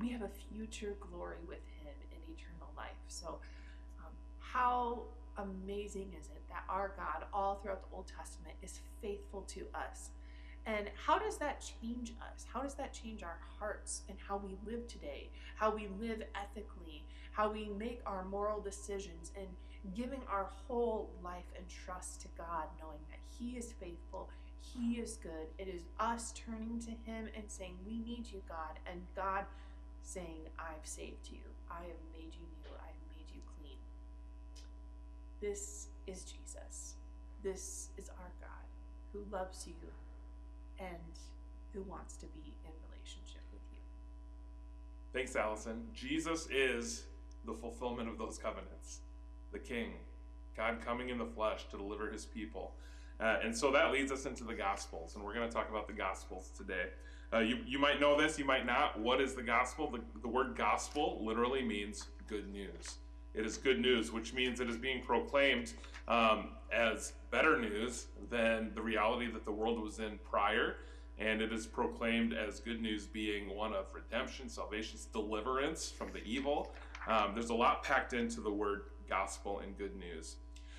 we 0.00 0.10
have 0.10 0.22
a 0.22 0.30
future 0.52 0.96
glory 1.00 1.38
with 1.46 1.62
him 1.82 1.94
in 2.10 2.34
eternal 2.34 2.72
life. 2.76 2.98
So, 3.08 3.38
um, 3.98 4.12
how 4.40 5.02
amazing 5.38 6.12
is 6.18 6.26
it 6.26 6.42
that 6.48 6.64
our 6.68 6.92
God, 6.96 7.26
all 7.32 7.56
throughout 7.56 7.82
the 7.88 7.96
Old 7.96 8.06
Testament, 8.06 8.54
is 8.62 8.80
faithful 9.00 9.42
to 9.48 9.66
us? 9.74 10.10
And 10.66 10.88
how 10.94 11.18
does 11.18 11.36
that 11.38 11.62
change 11.82 12.14
us? 12.32 12.46
How 12.52 12.62
does 12.62 12.74
that 12.74 12.92
change 12.92 13.22
our 13.22 13.38
hearts 13.58 14.02
and 14.08 14.16
how 14.26 14.38
we 14.38 14.56
live 14.70 14.86
today? 14.88 15.28
How 15.56 15.74
we 15.74 15.88
live 16.00 16.22
ethically? 16.34 17.04
How 17.32 17.50
we 17.52 17.68
make 17.68 18.00
our 18.06 18.24
moral 18.24 18.60
decisions 18.60 19.32
and 19.36 19.46
giving 19.94 20.22
our 20.30 20.48
whole 20.66 21.10
life 21.22 21.44
and 21.56 21.66
trust 21.68 22.22
to 22.22 22.28
God, 22.38 22.64
knowing 22.80 23.00
that 23.10 23.18
He 23.38 23.58
is 23.58 23.72
faithful, 23.72 24.30
He 24.60 24.94
is 24.94 25.18
good. 25.22 25.48
It 25.58 25.68
is 25.68 25.82
us 26.00 26.32
turning 26.32 26.80
to 26.80 26.90
Him 27.10 27.28
and 27.36 27.44
saying, 27.48 27.76
We 27.86 27.98
need 27.98 28.26
you, 28.32 28.40
God. 28.48 28.78
And 28.90 29.02
God 29.14 29.44
saying, 30.04 30.48
I've 30.58 30.86
saved 30.86 31.28
you, 31.30 31.40
I 31.70 31.82
have 31.82 32.02
made 32.12 32.32
you 32.34 32.46
new, 32.62 32.70
I 32.78 32.86
have 32.86 33.02
made 33.16 33.26
you 33.34 33.40
clean. 33.58 33.78
This 35.40 35.88
is 36.06 36.24
Jesus. 36.24 36.94
This 37.42 37.88
is 37.98 38.08
our 38.10 38.32
God 38.40 38.66
who 39.12 39.24
loves 39.30 39.66
you 39.66 39.74
and 40.78 41.18
who 41.72 41.82
wants 41.82 42.16
to 42.16 42.26
be 42.26 42.54
in 42.64 42.72
relationship 42.88 43.42
with 43.52 43.62
you. 43.72 43.78
Thanks, 45.12 45.36
Allison. 45.36 45.88
Jesus 45.94 46.48
is 46.50 47.04
the 47.44 47.54
fulfillment 47.54 48.08
of 48.08 48.18
those 48.18 48.38
covenants. 48.38 49.00
the 49.52 49.58
King, 49.60 49.92
God 50.56 50.78
coming 50.84 51.08
in 51.08 51.18
the 51.18 51.24
flesh 51.24 51.64
to 51.70 51.76
deliver 51.78 52.10
his 52.10 52.24
people. 52.26 52.74
Uh, 53.20 53.36
and 53.44 53.56
so 53.56 53.70
that 53.70 53.92
leads 53.92 54.10
us 54.10 54.26
into 54.26 54.42
the 54.44 54.54
Gospels, 54.54 55.14
and 55.14 55.24
we're 55.24 55.32
going 55.34 55.48
to 55.48 55.54
talk 55.54 55.70
about 55.70 55.86
the 55.86 55.92
Gospels 55.92 56.50
today. 56.56 56.86
Uh, 57.32 57.38
you, 57.38 57.58
you 57.66 57.78
might 57.78 58.00
know 58.00 58.20
this, 58.20 58.38
you 58.38 58.44
might 58.44 58.66
not. 58.66 58.98
What 58.98 59.20
is 59.20 59.34
the 59.34 59.42
gospel? 59.42 59.90
The, 59.90 60.00
the 60.22 60.28
word 60.28 60.56
gospel 60.56 61.20
literally 61.24 61.62
means 61.62 62.06
good 62.28 62.52
news. 62.52 62.96
It 63.34 63.44
is 63.44 63.56
good 63.56 63.80
news, 63.80 64.12
which 64.12 64.32
means 64.32 64.60
it 64.60 64.70
is 64.70 64.76
being 64.76 65.02
proclaimed 65.02 65.72
um, 66.06 66.50
as 66.72 67.14
better 67.30 67.58
news 67.58 68.06
than 68.30 68.70
the 68.74 68.82
reality 68.82 69.30
that 69.32 69.44
the 69.44 69.52
world 69.52 69.82
was 69.82 69.98
in 69.98 70.18
prior. 70.30 70.76
And 71.18 71.40
it 71.40 71.52
is 71.52 71.66
proclaimed 71.66 72.32
as 72.32 72.60
good 72.60 72.80
news 72.80 73.06
being 73.06 73.54
one 73.54 73.72
of 73.72 73.86
redemption, 73.94 74.48
salvation, 74.48 74.98
deliverance 75.12 75.90
from 75.90 76.12
the 76.12 76.22
evil. 76.24 76.72
Um, 77.08 77.32
there's 77.34 77.50
a 77.50 77.54
lot 77.54 77.82
packed 77.82 78.12
into 78.12 78.40
the 78.40 78.50
word 78.50 78.82
gospel 79.08 79.60
and 79.60 79.76
good 79.76 79.96
news. 79.96 80.36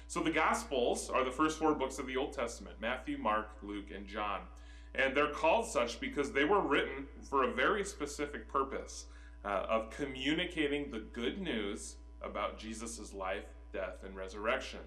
So 0.07 0.21
the 0.21 0.31
Gospels 0.31 1.09
are 1.09 1.23
the 1.23 1.31
first 1.31 1.57
four 1.57 1.73
books 1.73 1.97
of 1.99 2.07
the 2.07 2.15
Old 2.15 2.33
Testament 2.33 2.75
Matthew, 2.79 3.17
Mark, 3.17 3.49
Luke, 3.63 3.91
and 3.93 4.07
John. 4.07 4.41
And 4.97 5.15
they're 5.15 5.31
called 5.31 5.67
such 5.67 5.99
because 5.99 6.31
they 6.31 6.45
were 6.45 6.61
written 6.61 7.07
for 7.29 7.43
a 7.43 7.53
very 7.53 7.83
specific 7.83 8.47
purpose 8.47 9.05
uh, 9.43 9.65
of 9.69 9.89
communicating 9.89 10.89
the 10.91 10.99
good 10.99 11.41
news 11.41 11.95
about 12.21 12.57
Jesus' 12.57 13.13
life, 13.13 13.45
death, 13.73 14.03
and 14.03 14.15
resurrection. 14.15 14.79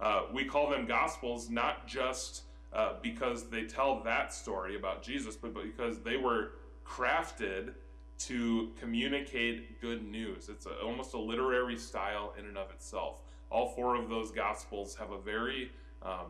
Uh, 0.00 0.22
we 0.32 0.44
call 0.44 0.70
them 0.70 0.86
Gospels 0.86 1.50
not 1.50 1.86
just 1.86 2.42
uh, 2.72 2.94
because 3.02 3.48
they 3.48 3.64
tell 3.64 4.02
that 4.02 4.32
story 4.34 4.76
about 4.76 5.02
Jesus, 5.02 5.36
but 5.36 5.54
because 5.54 6.00
they 6.00 6.16
were 6.16 6.52
crafted 6.84 7.72
to 8.18 8.70
communicate 8.78 9.80
good 9.80 10.04
news. 10.04 10.48
It's 10.48 10.66
a, 10.66 10.80
almost 10.80 11.14
a 11.14 11.18
literary 11.18 11.76
style 11.76 12.34
in 12.38 12.46
and 12.46 12.56
of 12.56 12.70
itself. 12.70 13.20
All 13.50 13.70
four 13.74 13.96
of 13.96 14.08
those 14.08 14.30
Gospels 14.30 14.94
have 14.96 15.10
a 15.10 15.18
very 15.18 15.70
um, 16.02 16.26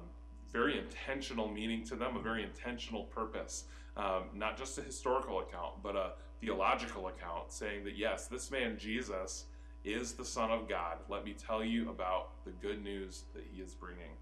very 0.54 0.78
intentional 0.78 1.48
meaning 1.48 1.84
to 1.84 1.96
them, 1.96 2.16
a 2.16 2.22
very 2.22 2.44
intentional 2.44 3.04
purpose. 3.04 3.64
Um, 3.96 4.22
not 4.32 4.56
just 4.56 4.78
a 4.78 4.82
historical 4.82 5.40
account, 5.40 5.82
but 5.82 5.96
a 5.96 6.12
theological 6.40 7.08
account 7.08 7.50
saying 7.52 7.84
that 7.84 7.96
yes, 7.98 8.28
this 8.28 8.50
man 8.50 8.78
Jesus 8.78 9.46
is 9.84 10.12
the 10.12 10.24
Son 10.24 10.50
of 10.50 10.68
God. 10.68 10.98
Let 11.08 11.24
me 11.24 11.34
tell 11.34 11.64
you 11.64 11.90
about 11.90 12.44
the 12.44 12.52
good 12.52 12.82
news 12.82 13.24
that 13.34 13.44
he 13.52 13.60
is 13.60 13.74
bringing. 13.74 14.14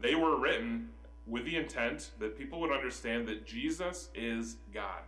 They 0.00 0.14
were 0.14 0.38
written 0.38 0.90
with 1.26 1.44
the 1.44 1.56
intent 1.56 2.10
that 2.18 2.36
people 2.36 2.60
would 2.60 2.72
understand 2.72 3.26
that 3.28 3.46
Jesus 3.46 4.10
is 4.14 4.56
God, 4.72 5.02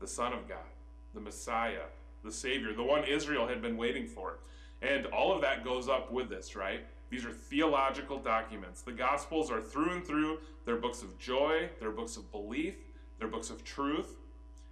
the 0.00 0.06
Son 0.06 0.32
of 0.32 0.48
God, 0.48 0.58
the 1.12 1.20
Messiah, 1.20 1.86
the 2.24 2.32
Savior, 2.32 2.72
the 2.72 2.82
one 2.82 3.04
Israel 3.04 3.48
had 3.48 3.60
been 3.60 3.76
waiting 3.76 4.06
for. 4.06 4.38
And 4.82 5.06
all 5.06 5.34
of 5.34 5.40
that 5.42 5.64
goes 5.64 5.88
up 5.88 6.12
with 6.12 6.28
this, 6.28 6.54
right? 6.54 6.84
These 7.10 7.24
are 7.24 7.30
theological 7.30 8.18
documents. 8.18 8.82
The 8.82 8.92
Gospels 8.92 9.50
are 9.50 9.60
through 9.60 9.92
and 9.92 10.04
through. 10.04 10.38
They're 10.64 10.76
books 10.76 11.02
of 11.02 11.16
joy, 11.18 11.70
they're 11.78 11.90
books 11.90 12.16
of 12.16 12.30
belief, 12.32 12.74
they're 13.18 13.28
books 13.28 13.50
of 13.50 13.62
truth, 13.64 14.16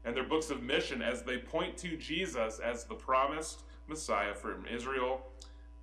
and 0.05 0.17
they're 0.17 0.25
books 0.25 0.51
of 0.51 0.63
mission 0.63 1.01
as 1.01 1.23
they 1.23 1.39
point 1.39 1.77
to 1.79 1.97
Jesus 1.97 2.59
as 2.59 2.85
the 2.85 2.95
promised 2.95 3.63
Messiah 3.87 4.35
from 4.35 4.67
Israel, 4.67 5.23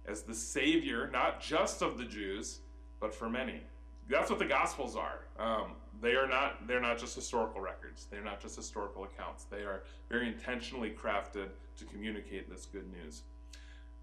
as 0.06 0.24
the 0.24 0.34
Savior, 0.34 1.10
not 1.12 1.42
just 1.42 1.82
of 1.82 1.98
the 1.98 2.06
Jews, 2.06 2.60
but 3.00 3.14
for 3.14 3.30
many. 3.30 3.62
That's 4.10 4.30
what 4.30 4.40
the 4.40 4.46
Gospels 4.46 4.98
are. 4.98 5.20
Um, 5.40 5.72
they 6.02 6.16
are 6.16 6.28
not. 6.28 6.68
They're 6.68 6.82
not 6.82 6.98
just 6.98 7.16
historical 7.16 7.62
records. 7.62 8.08
They're 8.10 8.24
not 8.24 8.42
just 8.42 8.56
historical 8.56 9.06
accounts. 9.06 9.46
They 9.46 9.62
are 9.62 9.84
very 10.10 10.28
intentionally 10.28 10.90
crafted 10.90 11.50
to 11.78 11.86
communicate 11.86 12.50
this 12.50 12.66
good 12.66 12.92
news. 12.92 13.24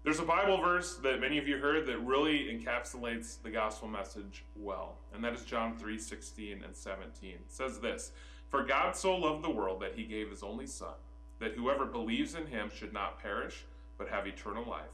There's 0.03 0.19
a 0.19 0.23
Bible 0.23 0.61
verse 0.61 0.95
that 0.97 1.19
many 1.19 1.37
of 1.37 1.47
you 1.47 1.57
heard 1.57 1.85
that 1.87 1.99
really 1.99 2.45
encapsulates 2.45 3.41
the 3.41 3.49
gospel 3.49 3.89
message 3.89 4.45
well, 4.55 4.97
and 5.13 5.21
that 5.23 5.33
is 5.33 5.43
John 5.43 5.75
3 5.77 5.99
16 5.99 6.63
and 6.63 6.75
17. 6.75 7.31
It 7.31 7.41
says 7.49 7.79
this 7.79 8.11
For 8.49 8.63
God 8.63 8.95
so 8.95 9.15
loved 9.15 9.43
the 9.43 9.49
world 9.49 9.81
that 9.81 9.95
he 9.95 10.03
gave 10.05 10.29
his 10.29 10.41
only 10.41 10.67
Son, 10.67 10.93
that 11.39 11.53
whoever 11.53 11.85
believes 11.85 12.35
in 12.35 12.47
him 12.47 12.71
should 12.73 12.93
not 12.93 13.21
perish, 13.21 13.65
but 13.97 14.07
have 14.07 14.25
eternal 14.25 14.67
life. 14.69 14.91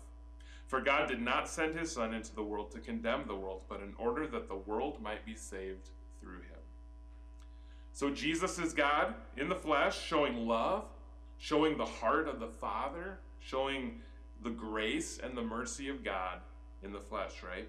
For 0.65 0.81
God 0.81 1.07
did 1.07 1.21
not 1.21 1.47
send 1.47 1.77
his 1.77 1.91
Son 1.91 2.13
into 2.13 2.33
the 2.33 2.43
world 2.43 2.71
to 2.71 2.79
condemn 2.79 3.25
the 3.27 3.35
world, 3.35 3.61
but 3.69 3.81
in 3.81 3.93
order 3.99 4.25
that 4.25 4.47
the 4.47 4.55
world 4.55 5.01
might 5.03 5.23
be 5.23 5.35
saved 5.35 5.89
through 6.19 6.39
him. 6.39 6.59
So 7.93 8.09
Jesus 8.09 8.57
is 8.57 8.73
God 8.73 9.13
in 9.37 9.49
the 9.49 9.55
flesh, 9.55 10.01
showing 10.01 10.47
love, 10.47 10.85
showing 11.37 11.77
the 11.77 11.85
heart 11.85 12.27
of 12.27 12.39
the 12.39 12.47
Father, 12.47 13.19
showing 13.39 14.01
the 14.43 14.50
grace 14.50 15.19
and 15.21 15.36
the 15.36 15.41
mercy 15.41 15.89
of 15.89 16.04
God 16.04 16.39
in 16.84 16.91
the 16.91 17.00
flesh, 17.00 17.43
right? 17.43 17.67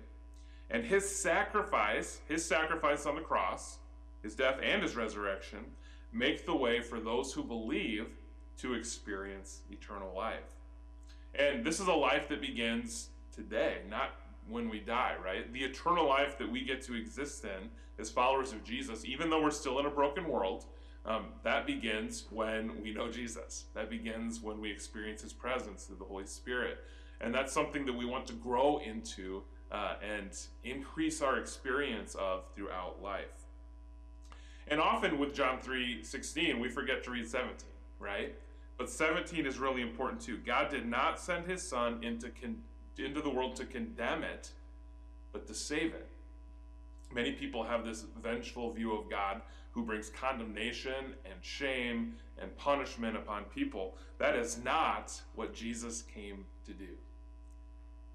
And 0.70 0.84
his 0.84 1.08
sacrifice, 1.08 2.20
his 2.28 2.44
sacrifice 2.44 3.06
on 3.06 3.14
the 3.14 3.20
cross, 3.20 3.78
his 4.22 4.34
death 4.34 4.58
and 4.62 4.82
his 4.82 4.96
resurrection, 4.96 5.60
make 6.12 6.44
the 6.44 6.56
way 6.56 6.80
for 6.80 7.00
those 7.00 7.32
who 7.32 7.42
believe 7.42 8.08
to 8.58 8.74
experience 8.74 9.60
eternal 9.70 10.14
life. 10.14 10.54
And 11.34 11.64
this 11.64 11.80
is 11.80 11.86
a 11.86 11.92
life 11.92 12.28
that 12.28 12.40
begins 12.40 13.10
today, 13.34 13.78
not 13.88 14.12
when 14.48 14.68
we 14.68 14.80
die, 14.80 15.14
right? 15.22 15.52
The 15.52 15.64
eternal 15.64 16.08
life 16.08 16.38
that 16.38 16.50
we 16.50 16.64
get 16.64 16.82
to 16.82 16.94
exist 16.94 17.44
in 17.44 17.68
as 17.98 18.10
followers 18.10 18.52
of 18.52 18.64
Jesus, 18.64 19.04
even 19.04 19.30
though 19.30 19.42
we're 19.42 19.50
still 19.50 19.78
in 19.78 19.86
a 19.86 19.90
broken 19.90 20.28
world, 20.28 20.66
um, 21.06 21.26
that 21.44 21.66
begins 21.66 22.24
when 22.30 22.82
we 22.82 22.92
know 22.92 23.10
Jesus. 23.10 23.66
That 23.74 23.88
begins 23.88 24.42
when 24.42 24.60
we 24.60 24.70
experience 24.70 25.22
His 25.22 25.32
presence 25.32 25.84
through 25.84 25.96
the 25.96 26.04
Holy 26.04 26.26
Spirit. 26.26 26.78
And 27.20 27.32
that's 27.32 27.52
something 27.52 27.86
that 27.86 27.92
we 27.94 28.04
want 28.04 28.26
to 28.26 28.32
grow 28.34 28.78
into 28.78 29.42
uh, 29.70 29.94
and 30.02 30.30
increase 30.64 31.22
our 31.22 31.38
experience 31.38 32.14
of 32.16 32.44
throughout 32.54 33.02
life. 33.02 33.46
And 34.68 34.80
often 34.80 35.18
with 35.18 35.32
John 35.32 35.60
3 35.60 36.02
16, 36.02 36.58
we 36.58 36.68
forget 36.68 37.04
to 37.04 37.10
read 37.10 37.28
17, 37.28 37.54
right? 38.00 38.34
But 38.76 38.90
17 38.90 39.46
is 39.46 39.58
really 39.58 39.82
important 39.82 40.20
too. 40.20 40.38
God 40.44 40.70
did 40.70 40.86
not 40.86 41.20
send 41.20 41.46
his 41.46 41.62
son 41.62 42.02
into, 42.02 42.30
con- 42.30 42.62
into 42.98 43.22
the 43.22 43.30
world 43.30 43.56
to 43.56 43.64
condemn 43.64 44.22
it, 44.24 44.50
but 45.32 45.46
to 45.46 45.54
save 45.54 45.94
it. 45.94 46.08
Many 47.14 47.32
people 47.32 47.62
have 47.62 47.84
this 47.84 48.04
vengeful 48.20 48.72
view 48.72 48.92
of 48.96 49.08
God 49.08 49.40
who 49.76 49.82
brings 49.82 50.08
condemnation 50.08 51.14
and 51.26 51.34
shame 51.42 52.14
and 52.38 52.56
punishment 52.56 53.14
upon 53.14 53.44
people. 53.44 53.94
That 54.16 54.34
is 54.34 54.58
not 54.64 55.20
what 55.34 55.54
Jesus 55.54 56.02
came 56.14 56.46
to 56.64 56.72
do. 56.72 56.88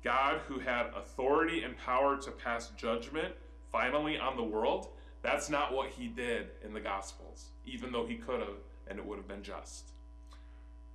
God, 0.04 0.42
who 0.48 0.58
had 0.58 0.88
authority 0.96 1.62
and 1.62 1.78
power 1.78 2.18
to 2.18 2.32
pass 2.32 2.72
judgment 2.76 3.36
finally 3.72 4.18
on 4.18 4.36
the 4.36 4.44
world, 4.44 4.88
that's 5.22 5.52
not 5.52 5.72
what 5.72 5.90
he 5.92 6.08
did 6.08 6.48
in 6.66 6.74
the 6.74 6.80
Gospels, 6.80 7.50
even 7.64 7.92
though 7.92 8.08
he 8.08 8.16
could 8.16 8.40
have 8.40 8.58
and 8.88 8.98
it 8.98 9.06
would 9.06 9.18
have 9.18 9.28
been 9.28 9.44
just. 9.44 9.92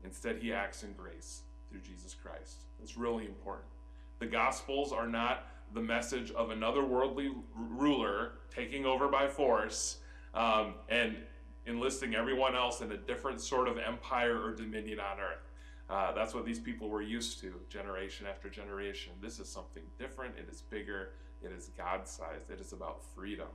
Instead, 0.03 0.39
he 0.39 0.53
acts 0.53 0.83
in 0.83 0.93
grace 0.95 1.43
through 1.71 1.81
Jesus 1.81 2.13
Christ. 2.13 2.63
It's 2.83 2.97
really 2.97 3.25
important. 3.25 3.69
The 4.19 4.27
Gospels 4.27 4.93
are 4.93 5.07
not 5.07 5.47
the 5.75 5.81
message 5.81 6.33
of 6.33 6.51
another 6.51 6.85
worldly 6.85 7.31
ruler 7.55 8.33
taking 8.53 8.85
over 8.85 9.07
by 9.07 9.29
force 9.29 9.99
um, 10.37 10.75
and 10.89 11.17
enlisting 11.67 12.15
everyone 12.15 12.55
else 12.55 12.81
in 12.81 12.93
a 12.93 12.97
different 12.97 13.41
sort 13.41 13.67
of 13.67 13.79
empire 13.79 14.41
or 14.41 14.55
dominion 14.55 15.01
on 15.01 15.19
earth. 15.19 15.51
Uh, 15.89 16.13
that's 16.13 16.35
what 16.35 16.45
these 16.45 16.59
people 16.59 16.89
were 16.89 17.03
used 17.03 17.41
to, 17.41 17.55
generation 17.69 18.27
after 18.29 18.49
generation. 18.49 19.13
This 19.21 19.39
is 19.39 19.49
something 19.49 19.83
different. 19.99 20.35
It 20.37 20.49
is 20.51 20.61
bigger. 20.63 21.11
It 21.43 21.53
is 21.53 21.71
God 21.77 22.07
sized. 22.07 22.51
It 22.51 22.61
is 22.61 22.73
about 22.73 23.03
freedom. 23.15 23.49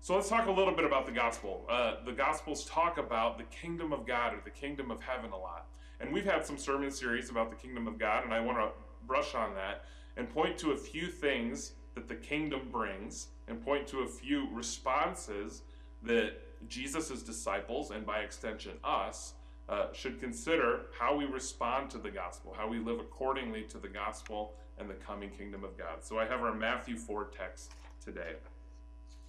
So 0.00 0.14
let's 0.14 0.28
talk 0.28 0.46
a 0.46 0.50
little 0.50 0.74
bit 0.74 0.84
about 0.84 1.06
the 1.06 1.12
gospel. 1.12 1.64
Uh, 1.68 1.96
the 2.04 2.12
gospels 2.12 2.64
talk 2.64 2.98
about 2.98 3.38
the 3.38 3.44
kingdom 3.44 3.92
of 3.92 4.06
God 4.06 4.34
or 4.34 4.40
the 4.44 4.50
kingdom 4.50 4.90
of 4.90 5.00
heaven 5.00 5.32
a 5.32 5.36
lot. 5.36 5.66
And 6.00 6.12
we've 6.12 6.24
had 6.24 6.46
some 6.46 6.56
sermon 6.56 6.90
series 6.90 7.30
about 7.30 7.50
the 7.50 7.56
kingdom 7.56 7.88
of 7.88 7.98
God, 7.98 8.24
and 8.24 8.32
I 8.32 8.40
want 8.40 8.58
to 8.58 8.68
brush 9.06 9.34
on 9.34 9.54
that 9.54 9.84
and 10.16 10.28
point 10.28 10.56
to 10.58 10.70
a 10.70 10.76
few 10.76 11.08
things 11.08 11.72
that 11.94 12.08
the 12.08 12.14
kingdom 12.14 12.68
brings 12.70 13.28
and 13.48 13.64
point 13.64 13.86
to 13.88 14.00
a 14.00 14.06
few 14.06 14.48
responses 14.52 15.62
that 16.02 16.32
Jesus' 16.68 17.22
disciples, 17.22 17.90
and 17.90 18.04
by 18.04 18.18
extension 18.18 18.72
us, 18.84 19.34
uh, 19.68 19.86
should 19.92 20.20
consider 20.20 20.86
how 20.98 21.14
we 21.14 21.24
respond 21.24 21.90
to 21.90 21.98
the 21.98 22.10
gospel, 22.10 22.54
how 22.56 22.68
we 22.68 22.78
live 22.78 23.00
accordingly 23.00 23.62
to 23.64 23.78
the 23.78 23.88
gospel 23.88 24.54
and 24.78 24.88
the 24.88 24.94
coming 24.94 25.30
kingdom 25.30 25.64
of 25.64 25.76
God. 25.76 26.02
So 26.02 26.18
I 26.18 26.26
have 26.26 26.40
our 26.40 26.54
Matthew 26.54 26.96
4 26.96 27.26
text 27.36 27.72
today. 28.02 28.34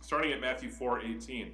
Starting 0.02 0.32
at 0.32 0.40
Matthew 0.40 0.70
4 0.70 1.02
18. 1.02 1.52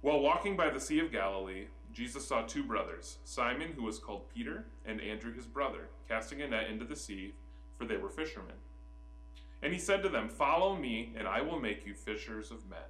While 0.00 0.20
walking 0.20 0.56
by 0.56 0.68
the 0.70 0.80
Sea 0.80 0.98
of 0.98 1.12
Galilee, 1.12 1.66
Jesus 1.92 2.26
saw 2.26 2.42
two 2.42 2.64
brothers, 2.64 3.18
Simon, 3.24 3.72
who 3.72 3.84
was 3.84 3.98
called 3.98 4.28
Peter, 4.34 4.64
and 4.84 5.00
Andrew, 5.00 5.32
his 5.32 5.46
brother, 5.46 5.88
casting 6.08 6.42
a 6.42 6.48
net 6.48 6.68
into 6.68 6.84
the 6.84 6.96
sea, 6.96 7.34
for 7.76 7.84
they 7.84 7.96
were 7.96 8.08
fishermen. 8.08 8.56
And 9.62 9.72
he 9.72 9.78
said 9.78 10.02
to 10.02 10.08
them, 10.08 10.28
Follow 10.28 10.76
me, 10.76 11.12
and 11.16 11.28
I 11.28 11.40
will 11.40 11.60
make 11.60 11.86
you 11.86 11.94
fishers 11.94 12.50
of 12.50 12.68
men. 12.68 12.80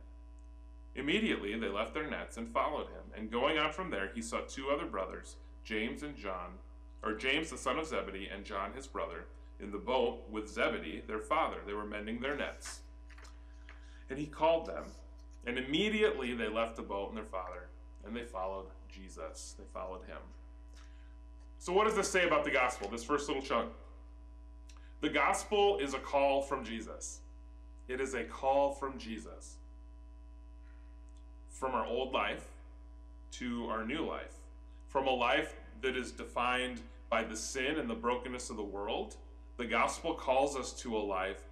Immediately 0.94 1.58
they 1.58 1.68
left 1.68 1.94
their 1.94 2.08
nets 2.08 2.36
and 2.36 2.48
followed 2.48 2.86
him. 2.86 3.04
And 3.16 3.30
going 3.30 3.58
on 3.58 3.72
from 3.72 3.90
there, 3.90 4.10
he 4.14 4.22
saw 4.22 4.40
two 4.40 4.70
other 4.70 4.86
brothers, 4.86 5.36
James 5.64 6.02
and 6.02 6.16
John, 6.16 6.50
or 7.02 7.14
James 7.14 7.50
the 7.50 7.58
son 7.58 7.78
of 7.78 7.86
Zebedee, 7.86 8.28
and 8.34 8.44
John 8.44 8.72
his 8.72 8.86
brother, 8.86 9.24
in 9.60 9.70
the 9.70 9.78
boat 9.78 10.28
with 10.30 10.48
Zebedee, 10.48 11.02
their 11.06 11.18
father. 11.18 11.58
They 11.66 11.72
were 11.72 11.84
mending 11.84 12.20
their 12.20 12.36
nets. 12.36 12.80
And 14.10 14.18
he 14.18 14.26
called 14.26 14.66
them, 14.66 14.84
and 15.46 15.58
immediately 15.58 16.34
they 16.34 16.48
left 16.48 16.76
the 16.76 16.82
boat 16.82 17.08
and 17.08 17.16
their 17.16 17.24
father, 17.24 17.68
and 18.04 18.14
they 18.14 18.24
followed 18.24 18.66
Jesus. 18.88 19.54
They 19.58 19.64
followed 19.72 20.04
him. 20.06 20.18
So, 21.58 21.72
what 21.72 21.86
does 21.86 21.94
this 21.94 22.10
say 22.10 22.26
about 22.26 22.44
the 22.44 22.50
gospel, 22.50 22.88
this 22.88 23.04
first 23.04 23.28
little 23.28 23.42
chunk? 23.42 23.70
The 25.02 25.08
gospel 25.08 25.78
is 25.78 25.94
a 25.94 25.98
call 25.98 26.42
from 26.42 26.64
Jesus. 26.64 27.22
It 27.88 28.00
is 28.00 28.14
a 28.14 28.22
call 28.22 28.70
from 28.70 28.98
Jesus. 28.98 29.56
From 31.50 31.72
our 31.72 31.84
old 31.84 32.12
life 32.12 32.46
to 33.32 33.66
our 33.66 33.84
new 33.84 34.06
life. 34.06 34.36
From 34.86 35.08
a 35.08 35.12
life 35.12 35.56
that 35.80 35.96
is 35.96 36.12
defined 36.12 36.82
by 37.10 37.24
the 37.24 37.36
sin 37.36 37.80
and 37.80 37.90
the 37.90 37.96
brokenness 37.96 38.48
of 38.48 38.56
the 38.56 38.62
world, 38.62 39.16
the 39.56 39.64
gospel 39.64 40.14
calls 40.14 40.54
us 40.54 40.72
to 40.74 40.96
a 40.96 41.02
life 41.02 41.42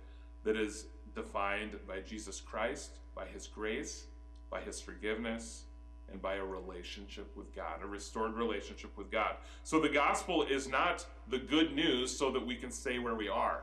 that 0.45 0.57
is 0.57 0.87
defined 1.17 1.73
by 1.89 2.03
Jesus 2.03 2.41
Christ, 2.41 2.99
by 3.17 3.27
his 3.27 3.49
grace, 3.49 4.05
by 4.49 4.61
his 4.61 4.81
forgiveness, 4.81 5.65
and 6.11 6.20
by 6.20 6.35
a 6.35 6.44
relationship 6.44 7.37
with 7.37 7.55
God, 7.55 7.83
a 7.83 7.87
restored 7.87 8.35
relationship 8.35 8.96
with 8.96 9.11
God. 9.11 9.37
So 9.62 9.81
the 9.81 9.88
gospel 9.88 10.42
is 10.42 10.68
not 10.68 11.07
the 11.29 11.38
good 11.38 11.75
news 11.75 12.16
so 12.16 12.31
that 12.33 12.44
we 12.44 12.57
can 12.57 12.70
stay 12.70 12.99
where 12.99 13.14
we 13.14 13.29
are. 13.29 13.62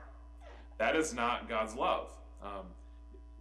That 0.77 0.95
is 0.95 1.13
not 1.13 1.49
God's 1.49 1.75
love. 1.75 2.13
Um, 2.41 2.67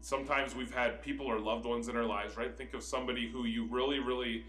sometimes 0.01 0.55
we've 0.55 0.75
had 0.75 1.03
people 1.03 1.27
or 1.27 1.39
loved 1.39 1.67
ones 1.67 1.89
in 1.89 1.97
our 1.97 2.05
lives, 2.05 2.37
right? 2.37 2.57
Think 2.57 2.75
of 2.75 2.83
somebody 2.83 3.29
who 3.31 3.45
you 3.45 3.67
really, 3.71 3.99
really 3.99 4.45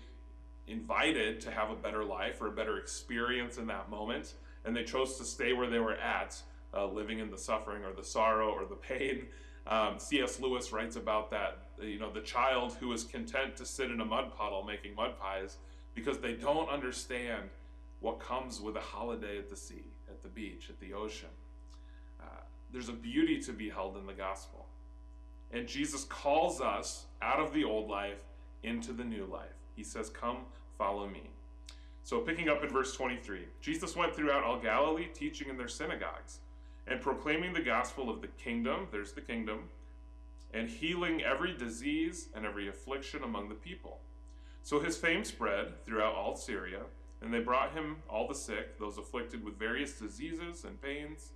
invited 0.67 1.39
to 1.41 1.51
have 1.51 1.69
a 1.69 1.75
better 1.75 2.03
life 2.03 2.41
or 2.41 2.47
a 2.47 2.51
better 2.51 2.77
experience 2.77 3.57
in 3.57 3.67
that 3.67 3.89
moment, 3.89 4.33
and 4.65 4.75
they 4.75 4.83
chose 4.83 5.17
to 5.17 5.23
stay 5.23 5.53
where 5.53 5.69
they 5.69 5.79
were 5.79 5.95
at, 5.95 6.39
uh, 6.73 6.85
living 6.85 7.19
in 7.19 7.29
the 7.29 7.37
suffering 7.37 7.83
or 7.83 7.93
the 7.93 8.03
sorrow 8.03 8.49
or 8.49 8.65
the 8.65 8.75
pain. 8.75 9.27
Um, 9.65 9.99
C.S. 9.99 10.39
Lewis 10.39 10.71
writes 10.71 10.95
about 10.95 11.31
that. 11.31 11.66
You 11.81 11.99
know, 11.99 12.11
the 12.11 12.21
child 12.21 12.75
who 12.79 12.91
is 12.93 13.03
content 13.03 13.55
to 13.57 13.65
sit 13.65 13.91
in 13.91 14.01
a 14.01 14.05
mud 14.05 14.35
puddle 14.35 14.63
making 14.63 14.95
mud 14.95 15.19
pies 15.19 15.57
because 15.93 16.19
they 16.19 16.33
don't 16.33 16.69
understand 16.69 17.49
what 17.99 18.19
comes 18.19 18.59
with 18.61 18.75
a 18.75 18.81
holiday 18.81 19.37
at 19.37 19.49
the 19.49 19.55
sea, 19.55 19.85
at 20.09 20.21
the 20.21 20.29
beach, 20.29 20.69
at 20.69 20.79
the 20.79 20.93
ocean. 20.93 21.29
Uh, 22.21 22.25
there's 22.71 22.89
a 22.89 22.93
beauty 22.93 23.39
to 23.41 23.51
be 23.51 23.69
held 23.69 23.97
in 23.97 24.05
the 24.05 24.13
gospel. 24.13 24.65
And 25.51 25.67
Jesus 25.67 26.03
calls 26.05 26.61
us 26.61 27.05
out 27.21 27.39
of 27.39 27.53
the 27.53 27.63
old 27.63 27.89
life 27.89 28.23
into 28.63 28.91
the 28.91 29.03
new 29.03 29.25
life. 29.25 29.55
He 29.75 29.83
says, 29.83 30.09
Come, 30.09 30.39
follow 30.77 31.07
me. 31.07 31.29
So, 32.03 32.19
picking 32.19 32.49
up 32.49 32.63
in 32.63 32.69
verse 32.69 32.93
23, 32.95 33.41
Jesus 33.61 33.95
went 33.95 34.15
throughout 34.15 34.43
all 34.43 34.59
Galilee, 34.59 35.07
teaching 35.13 35.49
in 35.49 35.57
their 35.57 35.67
synagogues 35.67 36.39
and 36.87 37.01
proclaiming 37.01 37.53
the 37.53 37.61
gospel 37.61 38.09
of 38.09 38.21
the 38.21 38.27
kingdom, 38.27 38.87
there's 38.91 39.11
the 39.11 39.21
kingdom, 39.21 39.63
and 40.53 40.69
healing 40.69 41.21
every 41.21 41.55
disease 41.55 42.29
and 42.35 42.45
every 42.45 42.67
affliction 42.67 43.23
among 43.23 43.49
the 43.49 43.55
people. 43.55 43.99
So 44.63 44.79
his 44.79 44.97
fame 44.97 45.23
spread 45.23 45.83
throughout 45.85 46.15
all 46.15 46.35
Syria, 46.35 46.81
and 47.21 47.33
they 47.33 47.39
brought 47.39 47.73
him 47.73 47.97
all 48.09 48.27
the 48.27 48.35
sick, 48.35 48.77
those 48.77 48.97
afflicted 48.97 49.43
with 49.43 49.57
various 49.57 49.93
diseases 49.93 50.63
and 50.63 50.81
pains, 50.81 51.31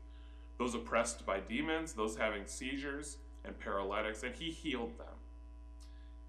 those 0.58 0.76
oppressed 0.76 1.26
by 1.26 1.40
demons, 1.40 1.94
those 1.94 2.18
having 2.18 2.46
seizures 2.46 3.18
and 3.46 3.58
paralytics, 3.58 4.24
and 4.24 4.36
he 4.36 4.52
healed 4.52 4.98
them. 4.98 5.08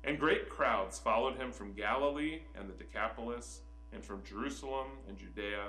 And 0.05 0.19
great 0.19 0.49
crowds 0.49 0.99
followed 0.99 1.37
him 1.37 1.53
from 1.53 1.75
Galilee 1.75 2.41
and 2.59 2.69
the 2.69 2.73
Decapolis, 2.75 3.61
and 3.93 4.03
from 4.05 4.23
Jerusalem 4.25 4.89
and 5.09 5.19
Judea, 5.19 5.69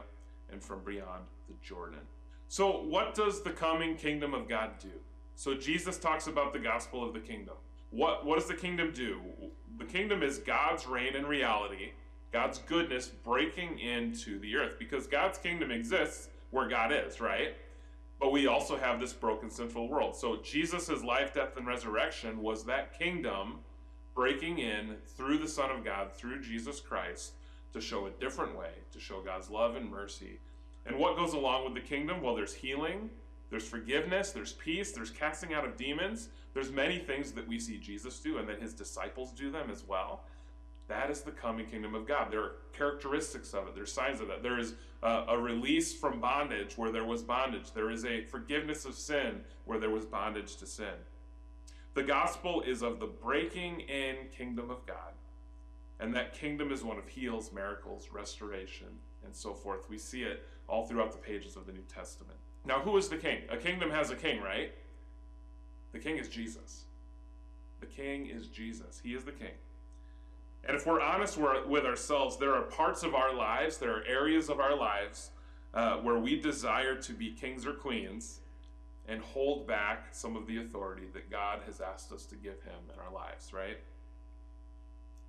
and 0.51 0.63
from 0.63 0.79
beyond 0.83 1.25
the 1.47 1.55
Jordan. 1.61 1.99
So, 2.47 2.83
what 2.83 3.15
does 3.15 3.41
the 3.41 3.51
coming 3.51 3.95
kingdom 3.95 4.33
of 4.33 4.47
God 4.47 4.71
do? 4.79 4.91
So, 5.35 5.55
Jesus 5.55 5.97
talks 5.97 6.27
about 6.27 6.53
the 6.53 6.59
gospel 6.59 7.03
of 7.03 7.13
the 7.13 7.19
kingdom. 7.19 7.55
What, 7.89 8.25
what 8.25 8.39
does 8.39 8.47
the 8.47 8.55
kingdom 8.55 8.91
do? 8.93 9.19
The 9.77 9.85
kingdom 9.85 10.23
is 10.23 10.39
God's 10.39 10.87
reign 10.87 11.15
and 11.15 11.27
reality, 11.27 11.91
God's 12.31 12.59
goodness 12.59 13.07
breaking 13.07 13.79
into 13.79 14.39
the 14.39 14.55
earth, 14.55 14.77
because 14.79 15.07
God's 15.07 15.37
kingdom 15.37 15.71
exists 15.71 16.29
where 16.51 16.67
God 16.67 16.91
is, 16.91 17.19
right? 17.19 17.55
But 18.19 18.31
we 18.31 18.47
also 18.47 18.77
have 18.77 18.99
this 18.99 19.13
broken, 19.13 19.49
sinful 19.49 19.89
world. 19.89 20.15
So, 20.15 20.37
Jesus' 20.43 21.03
life, 21.03 21.33
death, 21.33 21.57
and 21.57 21.67
resurrection 21.67 22.41
was 22.41 22.63
that 22.65 22.97
kingdom 22.97 23.59
breaking 24.15 24.59
in 24.59 24.95
through 25.17 25.39
the 25.39 25.47
Son 25.47 25.71
of 25.71 25.83
God, 25.83 26.13
through 26.13 26.41
Jesus 26.41 26.79
Christ, 26.79 27.33
to 27.73 27.81
show 27.81 28.05
a 28.05 28.11
different 28.11 28.57
way, 28.57 28.69
to 28.91 28.99
show 28.99 29.21
God's 29.21 29.49
love 29.49 29.75
and 29.75 29.89
mercy 29.89 30.39
and 30.85 30.97
what 30.97 31.15
goes 31.15 31.33
along 31.33 31.65
with 31.65 31.73
the 31.73 31.87
kingdom? 31.87 32.21
Well, 32.21 32.35
there's 32.35 32.53
healing, 32.53 33.09
there's 33.53 33.67
forgiveness, 33.67 34.31
there's 34.31 34.53
peace, 34.53 34.93
there's 34.93 35.11
casting 35.11 35.53
out 35.53 35.63
of 35.63 35.77
demons. 35.77 36.29
There's 36.55 36.71
many 36.71 36.97
things 36.97 37.31
that 37.33 37.47
we 37.47 37.59
see 37.59 37.77
Jesus 37.77 38.19
do 38.19 38.39
and 38.39 38.49
that 38.49 38.59
his 38.59 38.73
disciples 38.73 39.31
do 39.31 39.51
them 39.51 39.69
as 39.69 39.83
well. 39.87 40.23
That 40.87 41.11
is 41.11 41.21
the 41.21 41.29
coming 41.29 41.67
kingdom 41.67 41.93
of 41.93 42.07
God. 42.07 42.31
There 42.31 42.41
are 42.41 42.55
characteristics 42.75 43.53
of 43.53 43.67
it. 43.67 43.75
There's 43.75 43.91
signs 43.91 44.21
of 44.21 44.27
that. 44.29 44.41
There 44.41 44.57
is 44.57 44.73
a, 45.03 45.25
a 45.27 45.37
release 45.37 45.93
from 45.93 46.19
bondage 46.19 46.79
where 46.79 46.91
there 46.91 47.05
was 47.05 47.21
bondage. 47.21 47.73
There 47.73 47.91
is 47.91 48.05
a 48.05 48.23
forgiveness 48.23 48.85
of 48.85 48.95
sin 48.95 49.41
where 49.65 49.77
there 49.77 49.91
was 49.91 50.03
bondage 50.03 50.55
to 50.55 50.65
sin. 50.65 50.95
The 51.93 52.01
gospel 52.01 52.63
is 52.65 52.81
of 52.81 52.99
the 52.99 53.05
breaking 53.05 53.81
in 53.81 54.15
kingdom 54.35 54.71
of 54.71 54.83
God. 54.87 55.13
And 55.99 56.11
that 56.15 56.33
kingdom 56.33 56.71
is 56.71 56.83
one 56.83 56.97
of 56.97 57.07
heals, 57.07 57.53
miracles, 57.53 58.09
restoration, 58.11 58.87
and 59.23 59.35
so 59.35 59.53
forth. 59.53 59.91
We 59.91 59.99
see 59.99 60.23
it 60.23 60.43
all 60.67 60.87
throughout 60.87 61.11
the 61.11 61.19
pages 61.19 61.55
of 61.55 61.67
the 61.67 61.71
New 61.71 61.83
Testament. 61.87 62.39
Now, 62.65 62.79
who 62.79 62.95
is 62.97 63.09
the 63.09 63.17
king? 63.17 63.41
A 63.49 63.57
kingdom 63.57 63.89
has 63.91 64.09
a 64.09 64.15
king, 64.15 64.41
right? 64.41 64.73
The 65.91 65.99
king 65.99 66.17
is 66.17 66.29
Jesus. 66.29 66.85
The 67.79 67.85
king 67.85 68.27
is 68.27 68.47
Jesus. 68.47 69.01
He 69.03 69.13
is 69.13 69.23
the 69.23 69.31
king. 69.31 69.51
And 70.65 70.75
if 70.77 70.85
we're 70.85 71.01
honest 71.01 71.37
with 71.37 71.85
ourselves, 71.85 72.37
there 72.37 72.53
are 72.53 72.61
parts 72.61 73.03
of 73.03 73.13
our 73.15 73.33
lives, 73.35 73.77
there 73.77 73.93
are 73.93 74.03
areas 74.05 74.49
of 74.49 74.61
our 74.61 74.75
lives 74.75 75.31
uh, 75.73 75.97
where 75.97 76.17
we 76.17 76.39
desire 76.39 76.95
to 76.95 77.13
be 77.13 77.31
kings 77.31 77.65
or 77.65 77.73
queens 77.73 78.39
and 79.07 79.21
hold 79.21 79.67
back 79.67 80.07
some 80.11 80.37
of 80.37 80.47
the 80.47 80.59
authority 80.59 81.07
that 81.13 81.29
God 81.29 81.59
has 81.65 81.81
asked 81.81 82.13
us 82.13 82.25
to 82.27 82.35
give 82.35 82.61
him 82.61 82.79
in 82.93 82.99
our 82.99 83.11
lives, 83.11 83.51
right? 83.51 83.77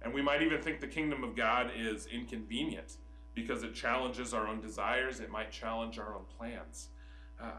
And 0.02 0.14
we 0.14 0.22
might 0.22 0.42
even 0.42 0.62
think 0.62 0.80
the 0.80 0.86
kingdom 0.86 1.24
of 1.24 1.34
God 1.34 1.70
is 1.76 2.06
inconvenient 2.06 2.98
because 3.34 3.64
it 3.64 3.74
challenges 3.74 4.32
our 4.32 4.46
own 4.46 4.60
desires, 4.60 5.18
it 5.18 5.30
might 5.30 5.50
challenge 5.50 5.98
our 5.98 6.14
own 6.14 6.24
plans. 6.38 6.90
Uh, 7.44 7.50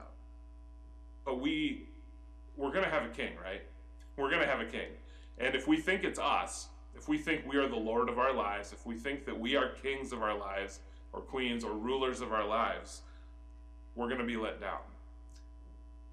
but 1.23 1.39
we, 1.39 1.87
we're 2.57 2.71
going 2.71 2.83
to 2.83 2.89
have 2.89 3.03
a 3.03 3.09
king, 3.09 3.33
right? 3.43 3.61
We're 4.17 4.29
going 4.29 4.41
to 4.41 4.47
have 4.47 4.61
a 4.61 4.65
king. 4.65 4.89
And 5.37 5.55
if 5.55 5.67
we 5.67 5.77
think 5.77 6.03
it's 6.03 6.19
us, 6.19 6.67
if 6.95 7.09
we 7.09 7.17
think 7.17 7.45
we 7.47 7.57
are 7.57 7.67
the 7.67 7.75
Lord 7.75 8.09
of 8.09 8.17
our 8.17 8.33
lives, 8.33 8.71
if 8.71 8.85
we 8.85 8.95
think 8.95 9.25
that 9.25 9.37
we 9.37 9.55
are 9.55 9.69
kings 9.69 10.11
of 10.13 10.21
our 10.21 10.37
lives, 10.37 10.79
or 11.13 11.21
queens, 11.21 11.63
or 11.63 11.73
rulers 11.73 12.21
of 12.21 12.31
our 12.31 12.45
lives, 12.45 13.01
we're 13.95 14.07
going 14.07 14.19
to 14.19 14.25
be 14.25 14.37
let 14.37 14.59
down. 14.59 14.79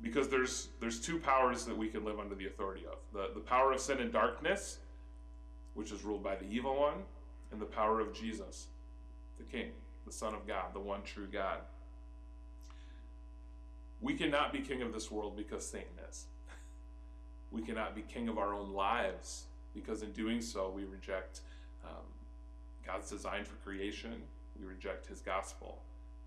Because 0.01 0.29
there's 0.29 0.69
there's 0.81 1.01
two 1.01 1.19
powers 1.19 1.65
that 1.65 1.77
we 1.77 1.89
can 1.89 2.05
live 2.05 2.19
under 2.19 2.35
the 2.35 2.47
authority 2.47 2.83
of. 2.87 2.99
The, 3.13 3.35
the 3.35 3.41
power 3.41 3.73
of 3.73 3.81
sin 3.81 4.01
and 4.01 4.13
darkness, 4.13 4.79
which 5.75 5.93
is 5.93 6.03
ruled 6.03 6.23
by 6.23 6.37
the 6.37 6.47
evil 6.51 6.77
one, 6.79 7.05
and 7.53 7.61
the 7.61 7.67
power 7.67 8.01
of 8.01 8.13
Jesus, 8.13 8.69
the 9.39 9.45
King, 9.45 9.71
the 10.07 10.13
Son 10.13 10.35
of 10.35 10.47
God, 10.47 10.75
the 10.75 10.81
one 10.81 11.03
true 11.03 11.29
God. 11.33 11.59
We 14.03 14.15
cannot 14.15 14.53
be 14.53 14.59
king 14.59 14.83
of 14.83 14.93
this 14.93 15.11
world 15.11 15.37
because 15.37 15.65
Satan 15.65 15.97
is. 16.11 16.27
We 17.51 17.63
cannot 17.63 17.95
be 17.95 18.03
king 18.03 18.29
of 18.29 18.37
our 18.37 18.53
own 18.53 18.73
lives 18.73 19.45
because 19.75 20.03
in 20.03 20.13
doing 20.13 20.41
so 20.41 20.71
we 20.75 20.85
reject 20.85 21.41
um, 21.85 22.05
God's 22.85 23.09
design 23.09 23.45
for 23.45 23.55
creation, 23.57 24.23
we 24.59 24.67
reject 24.67 25.07
his 25.07 25.21
gospel 25.21 25.79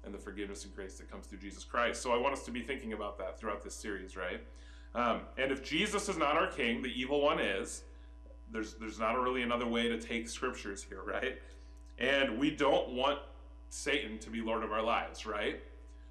and 0.06 0.14
the 0.14 0.18
forgiveness 0.18 0.64
and 0.64 0.76
grace 0.76 0.98
that 0.98 1.12
comes 1.12 1.28
through 1.28 1.40
Jesus 1.40 1.64
Christ. 1.64 2.02
So 2.02 2.14
I 2.14 2.18
want 2.18 2.34
us 2.34 2.44
to 2.46 2.52
be 2.52 2.62
thinking 2.62 2.94
about 2.94 3.18
that 3.18 3.40
throughout 3.40 3.64
this 3.64 3.76
series, 3.76 4.16
right? 4.16 4.42
Um, 4.94 5.22
and 5.38 5.52
if 5.52 5.64
Jesus 5.64 6.08
is 6.08 6.18
not 6.18 6.38
our 6.38 6.48
king, 6.48 6.82
the 6.82 6.90
evil 6.90 7.22
one 7.22 7.40
is. 7.40 7.84
There's 8.52 8.76
there's 8.76 9.00
not 9.00 9.20
really 9.20 9.42
another 9.42 9.66
way 9.66 9.90
to 9.90 10.00
take 10.00 10.30
scriptures 10.30 10.84
here, 10.88 11.02
right? 11.04 11.40
And 11.98 12.38
we 12.38 12.52
don't 12.52 12.94
want 12.94 13.20
Satan 13.70 14.20
to 14.20 14.30
be 14.30 14.42
Lord 14.42 14.64
of 14.64 14.72
our 14.72 14.84
lives, 14.84 15.26
right? 15.26 15.62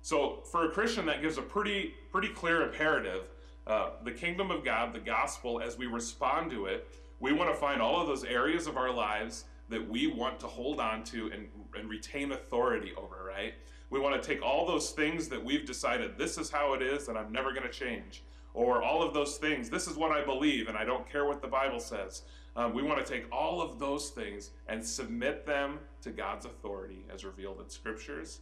So 0.05 0.40
for 0.53 0.67
a 0.67 0.69
Christian, 0.69 1.07
that 1.07 1.23
gives 1.23 1.38
a 1.38 1.43
pretty 1.43 1.95
pretty 2.12 2.29
clear 2.29 2.61
imperative. 2.61 3.23
Uh, 3.67 3.93
the 4.05 4.12
kingdom 4.12 4.51
of 4.51 4.62
God, 4.62 4.93
the 4.93 4.99
gospel, 4.99 5.62
as 5.62 5.79
we 5.79 5.87
respond 5.87 6.51
to 6.51 6.67
it, 6.67 6.87
we 7.21 7.33
want 7.33 7.51
to 7.51 7.59
find 7.59 7.81
all 7.81 8.03
of 8.03 8.07
those 8.07 8.23
areas 8.23 8.67
of 8.67 8.77
our 8.77 8.93
lives 8.93 9.45
that 9.71 9.88
we 9.88 10.07
want 10.07 10.38
to 10.40 10.47
hold 10.47 10.79
on 10.79 11.05
to 11.05 11.31
and, 11.33 11.49
and 11.75 11.88
retain 11.88 12.33
authority 12.33 12.93
over, 12.99 13.25
right? 13.27 13.55
We 13.88 13.99
want 13.99 14.23
to 14.23 14.29
take 14.29 14.43
all 14.43 14.67
those 14.67 14.90
things 14.90 15.29
that 15.29 15.43
we've 15.43 15.64
decided 15.64 16.19
this 16.19 16.37
is 16.37 16.51
how 16.51 16.75
it 16.75 16.83
is 16.83 17.09
and 17.09 17.17
I'm 17.17 17.33
never 17.33 17.55
going 17.55 17.67
to 17.67 17.73
change. 17.73 18.25
Or 18.53 18.83
all 18.83 19.03
of 19.03 19.14
those 19.14 19.38
things, 19.38 19.71
this 19.71 19.88
is 19.88 19.97
what 19.97 20.12
I 20.12 20.23
believe 20.23 20.69
and 20.69 20.77
I 20.77 20.85
don't 20.85 21.11
care 21.11 21.25
what 21.25 21.40
the 21.40 21.49
Bible 21.49 21.81
says. 21.81 22.25
Um, 22.57 22.75
we 22.75 22.83
want 22.83 23.05
to 23.05 23.11
take 23.11 23.25
all 23.33 23.62
of 23.62 23.79
those 23.79 24.11
things 24.11 24.51
and 24.69 24.85
submit 24.85 25.47
them 25.47 25.79
to 26.03 26.11
God's 26.11 26.45
authority 26.45 27.07
as 27.11 27.25
revealed 27.25 27.62
in 27.62 27.71
scriptures 27.71 28.40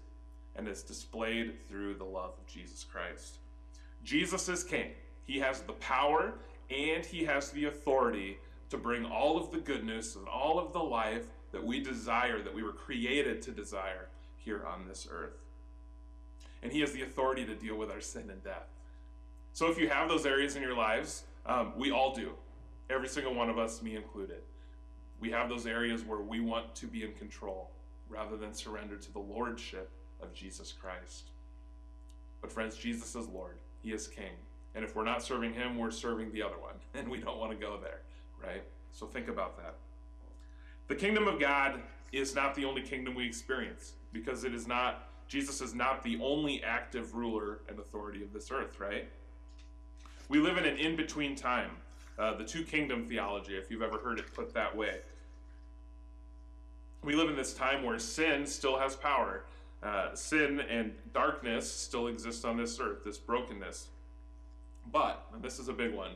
and 0.56 0.68
is 0.68 0.82
displayed 0.82 1.54
through 1.68 1.94
the 1.94 2.04
love 2.04 2.32
of 2.38 2.46
Jesus 2.46 2.84
Christ. 2.84 3.38
Jesus 4.04 4.48
is 4.48 4.64
king. 4.64 4.90
He 5.24 5.38
has 5.38 5.62
the 5.62 5.72
power 5.74 6.34
and 6.70 7.04
he 7.04 7.24
has 7.24 7.50
the 7.50 7.66
authority 7.66 8.38
to 8.70 8.78
bring 8.78 9.04
all 9.04 9.36
of 9.36 9.50
the 9.50 9.58
goodness 9.58 10.16
and 10.16 10.26
all 10.26 10.58
of 10.58 10.72
the 10.72 10.82
life 10.82 11.26
that 11.52 11.62
we 11.62 11.80
desire, 11.80 12.42
that 12.42 12.54
we 12.54 12.62
were 12.62 12.72
created 12.72 13.42
to 13.42 13.50
desire 13.50 14.08
here 14.36 14.64
on 14.66 14.86
this 14.88 15.06
earth. 15.10 15.36
And 16.62 16.72
he 16.72 16.80
has 16.80 16.92
the 16.92 17.02
authority 17.02 17.44
to 17.44 17.54
deal 17.54 17.76
with 17.76 17.90
our 17.90 18.00
sin 18.00 18.30
and 18.30 18.42
death. 18.42 18.68
So 19.52 19.70
if 19.70 19.78
you 19.78 19.88
have 19.88 20.08
those 20.08 20.24
areas 20.24 20.56
in 20.56 20.62
your 20.62 20.76
lives, 20.76 21.24
um, 21.44 21.72
we 21.76 21.90
all 21.90 22.14
do. 22.14 22.30
Every 22.88 23.08
single 23.08 23.34
one 23.34 23.50
of 23.50 23.58
us, 23.58 23.82
me 23.82 23.96
included. 23.96 24.42
We 25.20 25.30
have 25.30 25.48
those 25.48 25.66
areas 25.66 26.02
where 26.04 26.20
we 26.20 26.40
want 26.40 26.74
to 26.76 26.86
be 26.86 27.04
in 27.04 27.12
control 27.12 27.70
rather 28.08 28.36
than 28.36 28.54
surrender 28.54 28.96
to 28.96 29.12
the 29.12 29.18
lordship 29.18 29.90
of 30.22 30.32
Jesus 30.34 30.72
Christ. 30.72 31.30
But, 32.40 32.52
friends, 32.52 32.76
Jesus 32.76 33.14
is 33.14 33.28
Lord, 33.28 33.56
He 33.82 33.92
is 33.92 34.08
King. 34.08 34.32
And 34.74 34.84
if 34.84 34.96
we're 34.96 35.04
not 35.04 35.22
serving 35.22 35.52
Him, 35.52 35.78
we're 35.78 35.90
serving 35.90 36.32
the 36.32 36.42
other 36.42 36.58
one. 36.58 36.74
And 36.94 37.08
we 37.08 37.18
don't 37.18 37.38
want 37.38 37.52
to 37.52 37.56
go 37.56 37.78
there, 37.80 38.00
right? 38.42 38.62
So 38.92 39.06
think 39.06 39.28
about 39.28 39.56
that. 39.56 39.74
The 40.88 40.94
kingdom 40.94 41.26
of 41.26 41.40
God 41.40 41.80
is 42.12 42.34
not 42.34 42.54
the 42.54 42.64
only 42.64 42.82
kingdom 42.82 43.14
we 43.14 43.26
experience 43.26 43.92
because 44.12 44.44
it 44.44 44.54
is 44.54 44.66
not, 44.66 45.08
Jesus 45.26 45.60
is 45.60 45.74
not 45.74 46.02
the 46.02 46.18
only 46.22 46.62
active 46.62 47.14
ruler 47.14 47.60
and 47.68 47.78
authority 47.78 48.22
of 48.22 48.32
this 48.32 48.50
earth, 48.50 48.78
right? 48.78 49.08
We 50.28 50.38
live 50.38 50.58
in 50.58 50.64
an 50.64 50.76
in 50.76 50.96
between 50.96 51.34
time. 51.34 51.70
Uh, 52.18 52.36
the 52.36 52.44
two 52.44 52.62
kingdom 52.62 53.06
theology, 53.08 53.56
if 53.56 53.70
you've 53.70 53.82
ever 53.82 53.98
heard 53.98 54.18
it 54.18 54.32
put 54.34 54.52
that 54.54 54.76
way. 54.76 54.98
We 57.02 57.14
live 57.14 57.30
in 57.30 57.36
this 57.36 57.54
time 57.54 57.82
where 57.82 57.98
sin 57.98 58.46
still 58.46 58.78
has 58.78 58.94
power. 58.94 59.44
Uh, 59.82 60.14
sin 60.14 60.60
and 60.60 60.92
darkness 61.12 61.70
still 61.70 62.06
exist 62.06 62.44
on 62.44 62.56
this 62.56 62.78
earth, 62.78 63.02
this 63.04 63.18
brokenness. 63.18 63.88
But, 64.92 65.26
and 65.34 65.42
this 65.42 65.58
is 65.58 65.68
a 65.68 65.72
big 65.72 65.92
one, 65.92 66.12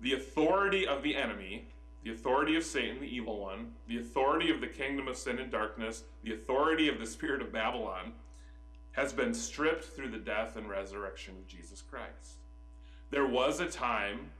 the 0.00 0.14
authority 0.14 0.86
of 0.86 1.02
the 1.02 1.16
enemy, 1.16 1.68
the 2.04 2.12
authority 2.12 2.56
of 2.56 2.64
Satan, 2.64 3.00
the 3.00 3.06
evil 3.06 3.40
one, 3.40 3.72
the 3.86 3.98
authority 3.98 4.50
of 4.50 4.60
the 4.60 4.66
kingdom 4.66 5.08
of 5.08 5.16
sin 5.16 5.38
and 5.38 5.50
darkness, 5.50 6.04
the 6.22 6.34
authority 6.34 6.88
of 6.88 6.98
the 6.98 7.06
spirit 7.06 7.42
of 7.42 7.52
Babylon, 7.52 8.12
has 8.92 9.12
been 9.12 9.34
stripped 9.34 9.84
through 9.84 10.10
the 10.10 10.18
death 10.18 10.56
and 10.56 10.68
resurrection 10.68 11.34
of 11.36 11.46
Jesus 11.46 11.82
Christ. 11.82 12.38
There 13.10 13.26
was 13.26 13.60
a 13.60 13.66
time 13.66 14.30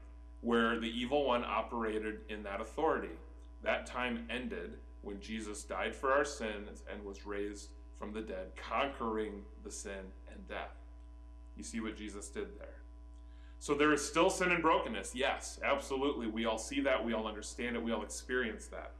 where 0.41 0.79
the 0.79 0.89
evil 0.89 1.25
one 1.25 1.43
operated 1.43 2.19
in 2.29 2.43
that 2.43 2.61
authority. 2.61 3.15
That 3.63 3.85
time 3.85 4.25
ended 4.29 4.73
when 5.01 5.19
Jesus 5.19 5.63
died 5.63 5.95
for 5.95 6.11
our 6.11 6.25
sins 6.25 6.83
and 6.91 7.03
was 7.03 7.25
raised 7.25 7.69
from 7.99 8.13
the 8.13 8.21
dead, 8.21 8.51
conquering 8.55 9.43
the 9.63 9.71
sin 9.71 10.11
and 10.31 10.47
death. 10.47 10.77
You 11.57 11.63
see 11.63 11.81
what 11.81 11.97
Jesus 11.97 12.29
did 12.29 12.57
there. 12.57 12.77
So 13.59 13.73
there 13.73 13.91
is 13.91 14.05
still 14.05 14.29
sin 14.29 14.51
and 14.51 14.61
brokenness. 14.61 15.13
Yes, 15.13 15.59
absolutely. 15.63 16.27
We 16.27 16.45
all 16.45 16.57
see 16.57 16.79
that. 16.81 17.03
We 17.03 17.13
all 17.13 17.27
understand 17.27 17.75
it. 17.75 17.83
We 17.83 17.91
all 17.91 18.03
experience 18.03 18.67
that. 18.67 18.93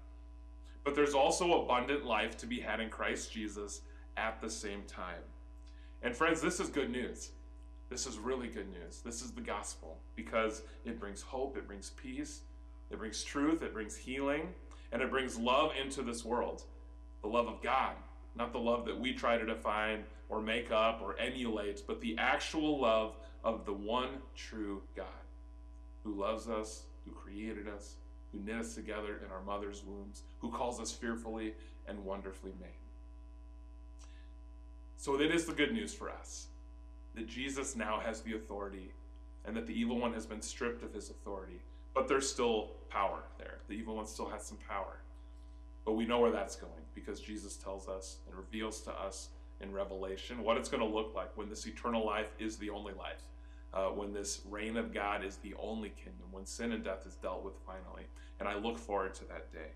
But 0.83 0.95
there's 0.95 1.13
also 1.13 1.63
abundant 1.63 2.05
life 2.05 2.35
to 2.38 2.45
be 2.45 2.59
had 2.59 2.81
in 2.81 2.89
Christ 2.89 3.31
Jesus 3.31 3.81
at 4.17 4.41
the 4.41 4.49
same 4.49 4.83
time. 4.83 5.21
And 6.01 6.15
friends, 6.15 6.41
this 6.41 6.59
is 6.59 6.67
good 6.67 6.89
news. 6.89 7.31
This 7.89 8.05
is 8.05 8.17
really 8.17 8.47
good 8.47 8.69
news. 8.69 9.01
This 9.03 9.21
is 9.21 9.31
the 9.31 9.41
gospel 9.41 9.97
because 10.15 10.62
it 10.85 10.99
brings 10.99 11.21
hope, 11.21 11.57
it 11.57 11.67
brings 11.67 11.91
peace, 11.91 12.41
it 12.91 12.99
brings 12.99 13.23
truth, 13.23 13.63
it 13.63 13.73
brings 13.73 13.95
healing, 13.95 14.49
and 14.91 15.01
it 15.01 15.09
brings 15.09 15.38
love 15.38 15.71
into 15.81 16.01
this 16.01 16.23
world. 16.23 16.63
The 17.21 17.27
love 17.27 17.47
of 17.47 17.62
God, 17.62 17.93
not 18.39 18.54
the 18.54 18.60
love 18.60 18.86
that 18.86 18.97
we 18.97 19.13
try 19.13 19.38
to 19.38 19.45
define 19.45 20.04
or 20.30 20.41
make 20.41 20.71
up 20.71 21.02
or 21.04 21.19
emulate, 21.19 21.84
but 21.86 21.99
the 21.99 22.15
actual 22.17 22.80
love 22.80 23.15
of 23.43 23.65
the 23.65 23.73
one 23.73 24.10
true 24.36 24.82
God 24.95 25.06
who 26.04 26.19
loves 26.19 26.47
us, 26.47 26.84
who 27.06 27.12
created 27.12 27.67
us, 27.67 27.95
who 28.32 28.39
knit 28.39 28.56
us 28.56 28.73
together 28.73 29.21
in 29.25 29.32
our 29.32 29.41
mother's 29.41 29.84
wombs, 29.84 30.23
who 30.39 30.49
calls 30.49 30.80
us 30.80 30.91
fearfully 30.91 31.54
and 31.88 32.04
wonderfully 32.06 32.54
made. 32.62 32.69
So 34.97 35.17
that 35.17 35.32
is 35.32 35.45
the 35.45 35.54
good 35.54 35.73
news 35.73 35.93
for 35.93 36.10
us 36.10 36.47
that 37.15 37.28
Jesus 37.28 37.75
now 37.75 37.99
has 37.99 38.21
the 38.21 38.36
authority 38.36 38.91
and 39.45 39.56
that 39.56 39.67
the 39.67 39.73
evil 39.73 39.99
one 39.99 40.13
has 40.13 40.25
been 40.25 40.41
stripped 40.41 40.84
of 40.84 40.93
his 40.93 41.10
authority. 41.10 41.60
But 41.93 42.08
there's 42.08 42.30
still 42.30 42.71
power 42.89 43.23
there. 43.38 43.60
The 43.67 43.73
evil 43.73 43.95
one 43.95 44.06
still 44.06 44.30
has 44.30 44.43
some 44.45 44.60
power. 44.67 44.99
But 45.86 45.93
we 45.93 46.06
know 46.06 46.19
where 46.19 46.32
that's 46.32 46.56
going 46.56 46.71
because 46.99 47.19
Jesus 47.19 47.55
tells 47.55 47.88
us 47.88 48.17
and 48.27 48.35
reveals 48.35 48.81
to 48.81 48.91
us 48.91 49.29
in 49.62 49.71
Revelation 49.73 50.43
what 50.43 50.57
it's 50.57 50.69
going 50.69 50.83
to 50.83 50.89
look 50.89 51.13
like 51.15 51.35
when 51.35 51.49
this 51.49 51.65
eternal 51.65 52.05
life 52.05 52.33
is 52.39 52.57
the 52.57 52.69
only 52.69 52.93
life, 52.93 53.21
uh, 53.73 53.88
when 53.88 54.13
this 54.13 54.41
reign 54.49 54.77
of 54.77 54.93
God 54.93 55.23
is 55.23 55.38
the 55.38 55.53
only 55.62 55.89
kingdom, 55.89 56.27
when 56.31 56.45
sin 56.45 56.71
and 56.71 56.83
death 56.83 57.05
is 57.05 57.15
dealt 57.15 57.43
with 57.43 57.55
finally. 57.65 58.07
And 58.39 58.47
I 58.47 58.55
look 58.57 58.77
forward 58.77 59.13
to 59.15 59.25
that 59.25 59.51
day. 59.51 59.71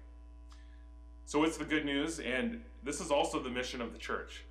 So 1.26 1.44
it's 1.44 1.58
the 1.58 1.66
good 1.66 1.86
news, 1.86 2.20
and 2.20 2.62
this 2.84 3.00
is 3.00 3.10
also 3.10 3.42
the 3.42 3.50
mission 3.50 3.82
of 3.82 3.94
the 3.94 3.98
church. 3.98 4.44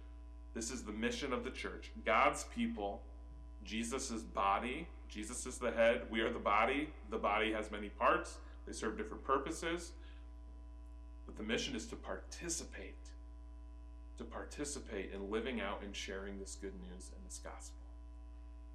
This 0.54 0.70
is 0.70 0.82
the 0.82 0.92
mission 0.92 1.32
of 1.32 1.44
the 1.44 1.50
church. 1.50 1.90
God's 2.04 2.44
people, 2.54 3.02
Jesus' 3.64 4.22
body, 4.22 4.86
Jesus 5.08 5.44
is 5.44 5.58
the 5.58 5.70
head, 5.70 6.02
we 6.10 6.20
are 6.20 6.32
the 6.32 6.38
body. 6.38 6.88
The 7.10 7.18
body 7.18 7.52
has 7.52 7.70
many 7.70 7.90
parts, 7.90 8.38
they 8.66 8.72
serve 8.72 8.96
different 8.96 9.22
purposes. 9.24 9.92
But 11.26 11.36
the 11.36 11.42
mission 11.42 11.74
is 11.74 11.86
to 11.86 11.96
participate, 11.96 12.96
to 14.18 14.24
participate 14.24 15.10
in 15.14 15.30
living 15.30 15.60
out 15.60 15.82
and 15.82 15.94
sharing 15.94 16.38
this 16.38 16.56
good 16.60 16.74
news 16.74 17.10
and 17.14 17.26
this 17.26 17.40
gospel. 17.42 17.78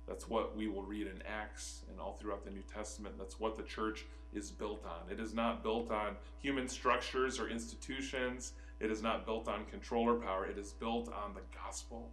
That's 0.07 0.29
what 0.29 0.55
we 0.55 0.69
will 0.69 0.83
read 0.83 1.07
in 1.07 1.21
Acts 1.27 1.81
and 1.89 1.99
all 1.99 2.13
throughout 2.13 2.45
the 2.45 2.51
New 2.51 2.63
Testament. 2.73 3.15
That's 3.17 3.39
what 3.39 3.57
the 3.57 3.63
church 3.63 4.05
is 4.33 4.51
built 4.51 4.85
on. 4.85 5.11
It 5.11 5.19
is 5.19 5.33
not 5.33 5.63
built 5.63 5.91
on 5.91 6.15
human 6.39 6.67
structures 6.69 7.39
or 7.39 7.49
institutions. 7.49 8.53
It 8.79 8.89
is 8.89 9.01
not 9.01 9.25
built 9.25 9.49
on 9.49 9.65
control 9.65 10.07
or 10.07 10.15
power. 10.15 10.45
It 10.45 10.57
is 10.57 10.71
built 10.71 11.09
on 11.09 11.33
the 11.33 11.41
gospel 11.61 12.09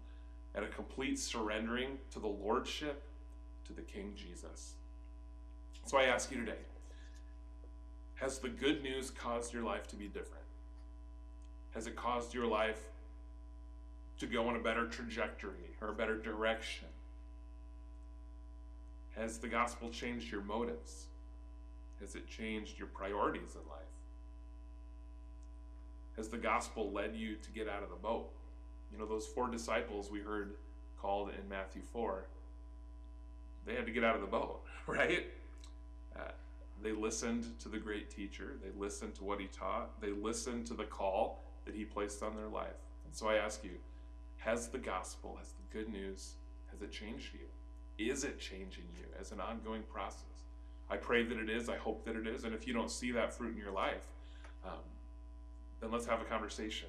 and 0.55 0.65
a 0.65 0.69
complete 0.69 1.19
surrendering 1.19 1.99
to 2.13 2.19
the 2.19 2.27
lordship 2.27 3.03
to 3.67 3.73
the 3.73 3.83
King 3.83 4.13
Jesus. 4.17 4.75
So 5.87 5.99
I 5.99 6.05
ask 6.05 6.31
you 6.31 6.39
today 6.39 6.59
Has 8.17 8.39
the 8.39 8.49
good 8.49 8.83
news 8.83 9.11
caused 9.11 9.53
your 9.53 9.65
life 9.65 9.87
to 9.89 9.97
be 9.97 10.07
different? 10.07 10.45
Has 11.73 11.87
it 11.87 11.97
caused 11.97 12.33
your 12.33 12.47
life 12.47 12.81
to 14.19 14.27
go 14.27 14.49
on 14.49 14.57
a 14.57 14.61
better 14.61 14.87
trajectory 14.87 15.77
or 15.81 15.89
a 15.89 15.95
better 15.95 16.17
direction? 16.17 16.89
Has 19.17 19.39
the 19.39 19.49
gospel 19.49 19.91
changed 19.91 20.31
your 20.31 20.43
motives? 20.43 21.07
Has 22.01 22.15
it 22.15 22.29
changed 22.29 22.79
your 22.79 22.89
priorities 22.89 23.55
in 23.55 23.69
life? 23.69 23.81
Has 26.17 26.29
the 26.29 26.37
gospel 26.37 26.93
led 26.93 27.15
you 27.15 27.37
to 27.37 27.51
get 27.51 27.69
out 27.69 27.83
of 27.83 27.91
the 27.91 27.97
boat? 27.97 28.31
You 28.93 28.99
know, 28.99 29.07
those 29.07 29.27
four 29.27 29.49
disciples 29.49 30.11
we 30.11 30.21
heard 30.21 30.55
called 31.01 31.31
in 31.31 31.49
Matthew 31.49 31.83
4, 31.93 32.25
they 33.67 33.75
had 33.75 33.87
to 33.87 33.93
get 33.93 34.05
out 34.05 34.15
of 34.15 34.21
the 34.21 34.27
boat, 34.27 34.63
right? 34.87 35.27
Uh, 36.17 36.31
they 36.85 36.93
listened 36.93 37.59
to 37.61 37.71
the 37.71 37.79
great 37.79 38.11
teacher. 38.11 38.59
They 38.63 38.69
listened 38.79 39.15
to 39.15 39.25
what 39.25 39.41
he 39.41 39.47
taught. 39.47 39.99
They 40.03 40.11
listened 40.11 40.67
to 40.67 40.75
the 40.75 40.85
call 40.85 41.43
that 41.65 41.75
he 41.75 41.83
placed 41.83 42.23
on 42.23 42.37
their 42.37 42.49
life. 42.49 42.77
And 43.07 43.15
so 43.15 43.27
I 43.27 43.37
ask 43.37 43.65
you, 43.65 43.79
has 44.37 44.69
the 44.69 44.79
gospel, 44.79 45.37
has 45.39 45.53
the 45.53 45.79
good 45.79 45.89
news, 45.89 46.35
has 46.71 46.83
it 46.83 46.93
changed 46.93 47.31
you? 47.33 48.07
Is 48.07 48.23
it 48.23 48.39
changing 48.39 48.85
you 48.95 49.07
as 49.19 49.33
an 49.33 49.41
ongoing 49.41 49.83
process? 49.91 50.45
I 50.91 50.99
pray 50.99 51.25
that 51.25 51.39
it 51.39 51.49
is. 51.49 51.71
I 51.71 51.79
hope 51.79 52.05
that 52.05 52.17
it 52.17 52.27
is. 52.27 52.45
And 52.45 52.55
if 52.55 52.67
you 52.67 52.75
don't 52.75 52.91
see 52.91 53.13
that 53.13 53.33
fruit 53.33 53.55
in 53.55 53.59
your 53.59 53.73
life, 53.73 54.05
um, 54.63 54.85
then 55.81 55.91
let's 55.91 56.05
have 56.05 56.21
a 56.21 56.25
conversation. 56.25 56.89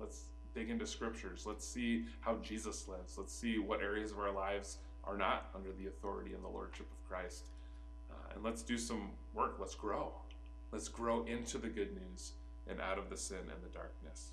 Let's 0.00 0.24
dig 0.52 0.68
into 0.68 0.84
scriptures. 0.84 1.44
Let's 1.46 1.64
see 1.64 2.06
how 2.22 2.38
Jesus 2.42 2.88
lives. 2.88 3.16
Let's 3.16 3.32
see 3.32 3.60
what 3.60 3.82
areas 3.82 4.10
of 4.10 4.18
our 4.18 4.32
lives 4.32 4.78
are 5.04 5.16
not 5.16 5.50
under 5.54 5.70
the 5.70 5.86
authority 5.86 6.34
and 6.34 6.42
the 6.42 6.48
lordship 6.48 6.86
of 6.90 7.08
Christ. 7.08 7.44
And 8.34 8.44
let's 8.44 8.62
do 8.62 8.78
some 8.78 9.10
work. 9.34 9.56
Let's 9.58 9.74
grow. 9.74 10.12
Let's 10.72 10.88
grow 10.88 11.24
into 11.24 11.58
the 11.58 11.68
good 11.68 11.90
news 11.94 12.32
and 12.68 12.80
out 12.80 12.98
of 12.98 13.10
the 13.10 13.16
sin 13.16 13.38
and 13.38 13.62
the 13.62 13.72
darkness. 13.72 14.30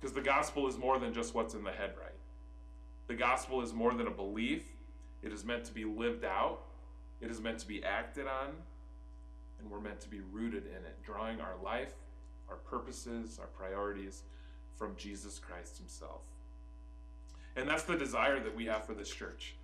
Because 0.00 0.14
the 0.14 0.22
gospel 0.22 0.68
is 0.68 0.78
more 0.78 0.98
than 0.98 1.12
just 1.12 1.34
what's 1.34 1.54
in 1.54 1.64
the 1.64 1.72
head, 1.72 1.94
right? 2.00 2.12
The 3.08 3.14
gospel 3.14 3.62
is 3.62 3.72
more 3.72 3.94
than 3.94 4.06
a 4.06 4.10
belief, 4.10 4.64
it 5.22 5.32
is 5.32 5.44
meant 5.44 5.64
to 5.64 5.72
be 5.72 5.84
lived 5.84 6.24
out, 6.24 6.60
it 7.20 7.30
is 7.30 7.40
meant 7.40 7.58
to 7.60 7.66
be 7.66 7.82
acted 7.82 8.26
on, 8.26 8.50
and 9.58 9.70
we're 9.70 9.80
meant 9.80 10.00
to 10.00 10.08
be 10.08 10.20
rooted 10.32 10.66
in 10.66 10.84
it, 10.84 11.02
drawing 11.04 11.40
our 11.40 11.54
life, 11.64 11.94
our 12.48 12.56
purposes, 12.56 13.38
our 13.40 13.46
priorities 13.46 14.22
from 14.76 14.94
Jesus 14.96 15.38
Christ 15.38 15.78
Himself. 15.78 16.22
And 17.56 17.68
that's 17.68 17.84
the 17.84 17.96
desire 17.96 18.40
that 18.40 18.54
we 18.54 18.66
have 18.66 18.84
for 18.84 18.92
this 18.92 19.10
church. 19.10 19.56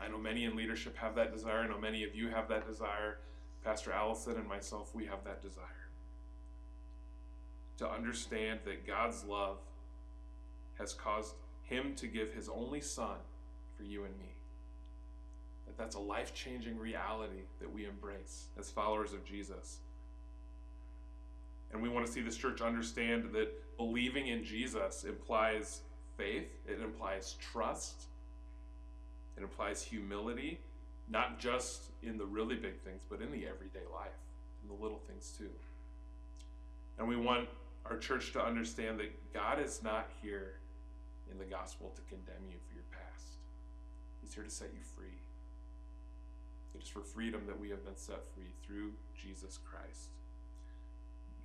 I 0.00 0.08
know 0.08 0.18
many 0.18 0.44
in 0.44 0.56
leadership 0.56 0.96
have 0.96 1.14
that 1.16 1.32
desire. 1.32 1.60
I 1.60 1.68
know 1.68 1.78
many 1.78 2.04
of 2.04 2.14
you 2.14 2.28
have 2.28 2.48
that 2.48 2.66
desire. 2.66 3.18
Pastor 3.64 3.92
Allison 3.92 4.36
and 4.36 4.48
myself, 4.48 4.94
we 4.94 5.06
have 5.06 5.24
that 5.24 5.42
desire. 5.42 5.64
To 7.78 7.90
understand 7.90 8.60
that 8.64 8.86
God's 8.86 9.24
love 9.24 9.58
has 10.78 10.94
caused 10.94 11.34
him 11.62 11.94
to 11.96 12.06
give 12.06 12.32
his 12.32 12.48
only 12.48 12.80
son 12.80 13.16
for 13.76 13.82
you 13.82 14.04
and 14.04 14.16
me. 14.18 14.34
That 15.66 15.76
that's 15.76 15.96
a 15.96 16.00
life-changing 16.00 16.78
reality 16.78 17.42
that 17.60 17.72
we 17.72 17.84
embrace 17.84 18.46
as 18.58 18.70
followers 18.70 19.12
of 19.12 19.24
Jesus. 19.24 19.78
And 21.72 21.82
we 21.82 21.88
want 21.88 22.06
to 22.06 22.12
see 22.12 22.22
this 22.22 22.36
church 22.36 22.60
understand 22.60 23.30
that 23.32 23.76
believing 23.76 24.28
in 24.28 24.42
Jesus 24.42 25.04
implies 25.04 25.82
faith, 26.16 26.50
it 26.66 26.80
implies 26.80 27.36
trust, 27.40 28.07
it 29.38 29.42
implies 29.42 29.82
humility, 29.82 30.58
not 31.08 31.38
just 31.38 31.90
in 32.02 32.18
the 32.18 32.26
really 32.26 32.56
big 32.56 32.80
things, 32.80 33.02
but 33.08 33.20
in 33.20 33.30
the 33.30 33.46
everyday 33.46 33.86
life, 33.94 34.18
in 34.62 34.68
the 34.68 34.82
little 34.82 34.98
things 34.98 35.32
too. 35.38 35.50
And 36.98 37.06
we 37.06 37.16
want 37.16 37.48
our 37.86 37.96
church 37.96 38.32
to 38.32 38.44
understand 38.44 38.98
that 38.98 39.32
God 39.32 39.60
is 39.60 39.80
not 39.82 40.08
here 40.20 40.54
in 41.30 41.38
the 41.38 41.44
gospel 41.44 41.92
to 41.94 42.02
condemn 42.02 42.48
you 42.48 42.56
for 42.66 42.74
your 42.74 42.84
past. 42.90 43.36
He's 44.20 44.34
here 44.34 44.42
to 44.42 44.50
set 44.50 44.70
you 44.74 44.82
free. 44.96 45.06
It 46.74 46.82
is 46.82 46.88
for 46.88 47.00
freedom 47.00 47.42
that 47.46 47.58
we 47.58 47.70
have 47.70 47.84
been 47.84 47.96
set 47.96 48.20
free 48.34 48.52
through 48.66 48.92
Jesus 49.14 49.58
Christ. 49.70 50.08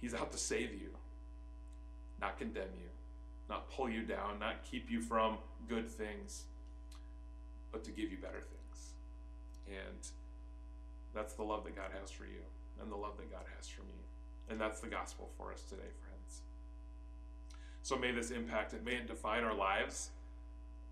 He's 0.01 0.15
out 0.15 0.31
to 0.31 0.37
save 0.37 0.73
you, 0.73 0.89
not 2.19 2.37
condemn 2.39 2.73
you, 2.75 2.89
not 3.49 3.69
pull 3.69 3.89
you 3.89 4.01
down, 4.01 4.39
not 4.39 4.63
keep 4.69 4.89
you 4.89 4.99
from 4.99 5.37
good 5.69 5.87
things, 5.87 6.45
but 7.73 7.83
to 7.83 7.91
give 7.91 8.09
you 8.11 8.17
better 8.17 8.39
things. 8.39 8.93
And 9.67 10.07
that's 11.13 11.33
the 11.33 11.43
love 11.43 11.65
that 11.65 11.75
God 11.75 11.89
has 11.99 12.09
for 12.09 12.23
you 12.23 12.41
and 12.81 12.89
the 12.89 12.95
love 12.95 13.17
that 13.17 13.29
God 13.29 13.43
has 13.57 13.67
for 13.67 13.81
me. 13.81 13.99
And 14.49 14.61
that's 14.61 14.79
the 14.79 14.87
gospel 14.87 15.29
for 15.37 15.51
us 15.51 15.63
today, 15.63 15.81
friends. 15.81 16.41
So 17.81 17.97
may 17.97 18.11
this 18.11 18.31
impact 18.31 18.73
it, 18.73 18.85
may 18.85 18.93
it 18.93 19.07
define 19.07 19.43
our 19.43 19.55
lives 19.55 20.11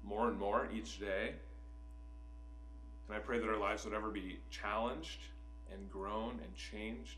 more 0.04 0.28
and 0.28 0.38
more 0.38 0.68
each 0.74 1.00
day. 1.00 1.34
And 3.08 3.16
I 3.16 3.20
pray 3.20 3.40
that 3.40 3.48
our 3.48 3.60
lives 3.60 3.86
would 3.86 3.94
ever 3.94 4.10
be 4.10 4.40
challenged 4.50 5.20
and 5.72 5.90
grown 5.90 6.40
and 6.44 6.56
changed 6.56 7.18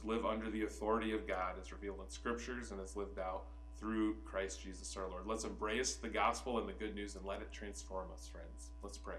to 0.00 0.06
live 0.06 0.26
under 0.26 0.50
the 0.50 0.64
authority 0.64 1.12
of 1.12 1.26
God 1.26 1.54
as 1.60 1.72
revealed 1.72 1.98
in 2.04 2.10
scriptures 2.10 2.70
and 2.72 2.80
as 2.80 2.96
lived 2.96 3.18
out 3.18 3.44
through 3.78 4.16
Christ 4.24 4.62
Jesus 4.62 4.96
our 4.96 5.08
Lord. 5.08 5.26
Let's 5.26 5.44
embrace 5.44 5.94
the 5.94 6.08
gospel 6.08 6.58
and 6.58 6.68
the 6.68 6.72
good 6.72 6.94
news 6.94 7.16
and 7.16 7.24
let 7.24 7.40
it 7.40 7.52
transform 7.52 8.06
us, 8.12 8.28
friends. 8.28 8.70
Let's 8.82 8.98
pray. 8.98 9.16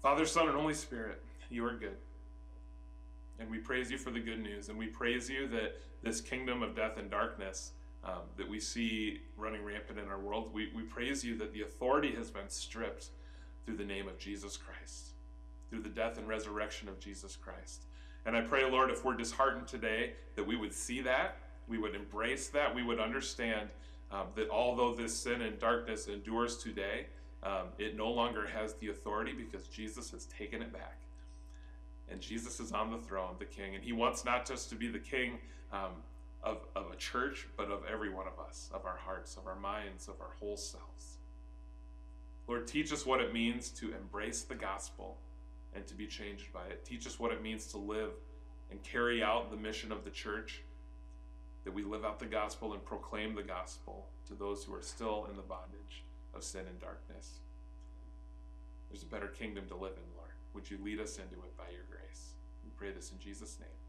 Father, 0.00 0.26
Son, 0.26 0.48
and 0.48 0.56
Holy 0.56 0.74
Spirit, 0.74 1.22
you 1.50 1.64
are 1.64 1.74
good. 1.74 1.96
And 3.38 3.50
we 3.50 3.58
praise 3.58 3.90
you 3.90 3.98
for 3.98 4.10
the 4.10 4.20
good 4.20 4.40
news. 4.40 4.68
And 4.68 4.78
we 4.78 4.86
praise 4.86 5.28
you 5.28 5.46
that 5.48 5.80
this 6.02 6.20
kingdom 6.20 6.62
of 6.62 6.74
death 6.74 6.96
and 6.96 7.10
darkness 7.10 7.72
um, 8.04 8.22
that 8.36 8.48
we 8.48 8.58
see 8.58 9.20
running 9.36 9.64
rampant 9.64 9.98
in 9.98 10.08
our 10.08 10.18
world, 10.18 10.52
we, 10.52 10.70
we 10.74 10.82
praise 10.82 11.24
you 11.24 11.36
that 11.38 11.52
the 11.52 11.62
authority 11.62 12.12
has 12.16 12.30
been 12.30 12.48
stripped 12.48 13.10
through 13.64 13.76
the 13.76 13.84
name 13.84 14.08
of 14.08 14.18
Jesus 14.18 14.56
Christ, 14.56 15.10
through 15.70 15.82
the 15.82 15.88
death 15.88 16.18
and 16.18 16.26
resurrection 16.26 16.88
of 16.88 16.98
Jesus 16.98 17.36
Christ. 17.36 17.84
And 18.26 18.36
I 18.36 18.40
pray, 18.40 18.68
Lord, 18.68 18.90
if 18.90 19.04
we're 19.04 19.14
disheartened 19.14 19.68
today, 19.68 20.12
that 20.36 20.46
we 20.46 20.56
would 20.56 20.72
see 20.72 21.00
that, 21.02 21.36
we 21.68 21.78
would 21.78 21.94
embrace 21.94 22.48
that, 22.48 22.74
we 22.74 22.82
would 22.82 23.00
understand 23.00 23.68
um, 24.10 24.26
that 24.34 24.50
although 24.50 24.94
this 24.94 25.16
sin 25.16 25.42
and 25.42 25.58
darkness 25.58 26.08
endures 26.08 26.58
today, 26.58 27.06
um, 27.42 27.68
it 27.78 27.96
no 27.96 28.10
longer 28.10 28.46
has 28.46 28.74
the 28.74 28.88
authority 28.88 29.32
because 29.32 29.66
Jesus 29.68 30.10
has 30.10 30.26
taken 30.26 30.62
it 30.62 30.72
back. 30.72 30.98
And 32.10 32.20
Jesus 32.20 32.60
is 32.60 32.72
on 32.72 32.90
the 32.90 32.98
throne, 32.98 33.36
the 33.38 33.44
king. 33.44 33.74
And 33.74 33.82
he 33.82 33.92
wants 33.92 34.24
not 34.24 34.46
just 34.46 34.68
to 34.70 34.74
be 34.74 34.88
the 34.88 34.98
king 34.98 35.38
um, 35.72 35.92
of, 36.42 36.58
of 36.76 36.90
a 36.92 36.96
church, 36.96 37.48
but 37.56 37.70
of 37.70 37.82
every 37.90 38.10
one 38.10 38.26
of 38.26 38.44
us, 38.44 38.70
of 38.74 38.84
our 38.84 38.98
hearts, 38.98 39.36
of 39.36 39.46
our 39.46 39.58
minds, 39.58 40.08
of 40.08 40.20
our 40.20 40.34
whole 40.38 40.56
selves. 40.56 41.16
Lord, 42.46 42.66
teach 42.66 42.92
us 42.92 43.06
what 43.06 43.20
it 43.20 43.32
means 43.32 43.70
to 43.70 43.94
embrace 43.94 44.42
the 44.42 44.54
gospel 44.54 45.16
and 45.74 45.86
to 45.86 45.94
be 45.94 46.06
changed 46.06 46.52
by 46.52 46.64
it. 46.66 46.84
Teach 46.84 47.06
us 47.06 47.18
what 47.18 47.32
it 47.32 47.42
means 47.42 47.66
to 47.68 47.78
live 47.78 48.10
and 48.70 48.82
carry 48.82 49.22
out 49.22 49.50
the 49.50 49.56
mission 49.56 49.92
of 49.92 50.04
the 50.04 50.10
church, 50.10 50.62
that 51.64 51.74
we 51.74 51.82
live 51.82 52.04
out 52.04 52.18
the 52.18 52.26
gospel 52.26 52.72
and 52.72 52.84
proclaim 52.84 53.34
the 53.34 53.42
gospel 53.42 54.08
to 54.26 54.34
those 54.34 54.64
who 54.64 54.74
are 54.74 54.82
still 54.82 55.26
in 55.30 55.36
the 55.36 55.42
bondage 55.42 56.04
of 56.34 56.42
sin 56.42 56.66
and 56.68 56.80
darkness. 56.80 57.40
There's 58.90 59.02
a 59.02 59.06
better 59.06 59.28
kingdom 59.28 59.66
to 59.68 59.74
live 59.74 59.92
in, 59.96 60.16
Lord. 60.16 60.30
Would 60.54 60.70
you 60.70 60.78
lead 60.82 61.00
us 61.00 61.16
into 61.16 61.36
it 61.36 61.56
by 61.56 61.70
your 61.72 61.84
grace? 61.88 62.32
We 62.64 62.70
pray 62.76 62.90
this 62.90 63.10
in 63.12 63.18
Jesus' 63.18 63.58
name. 63.58 63.81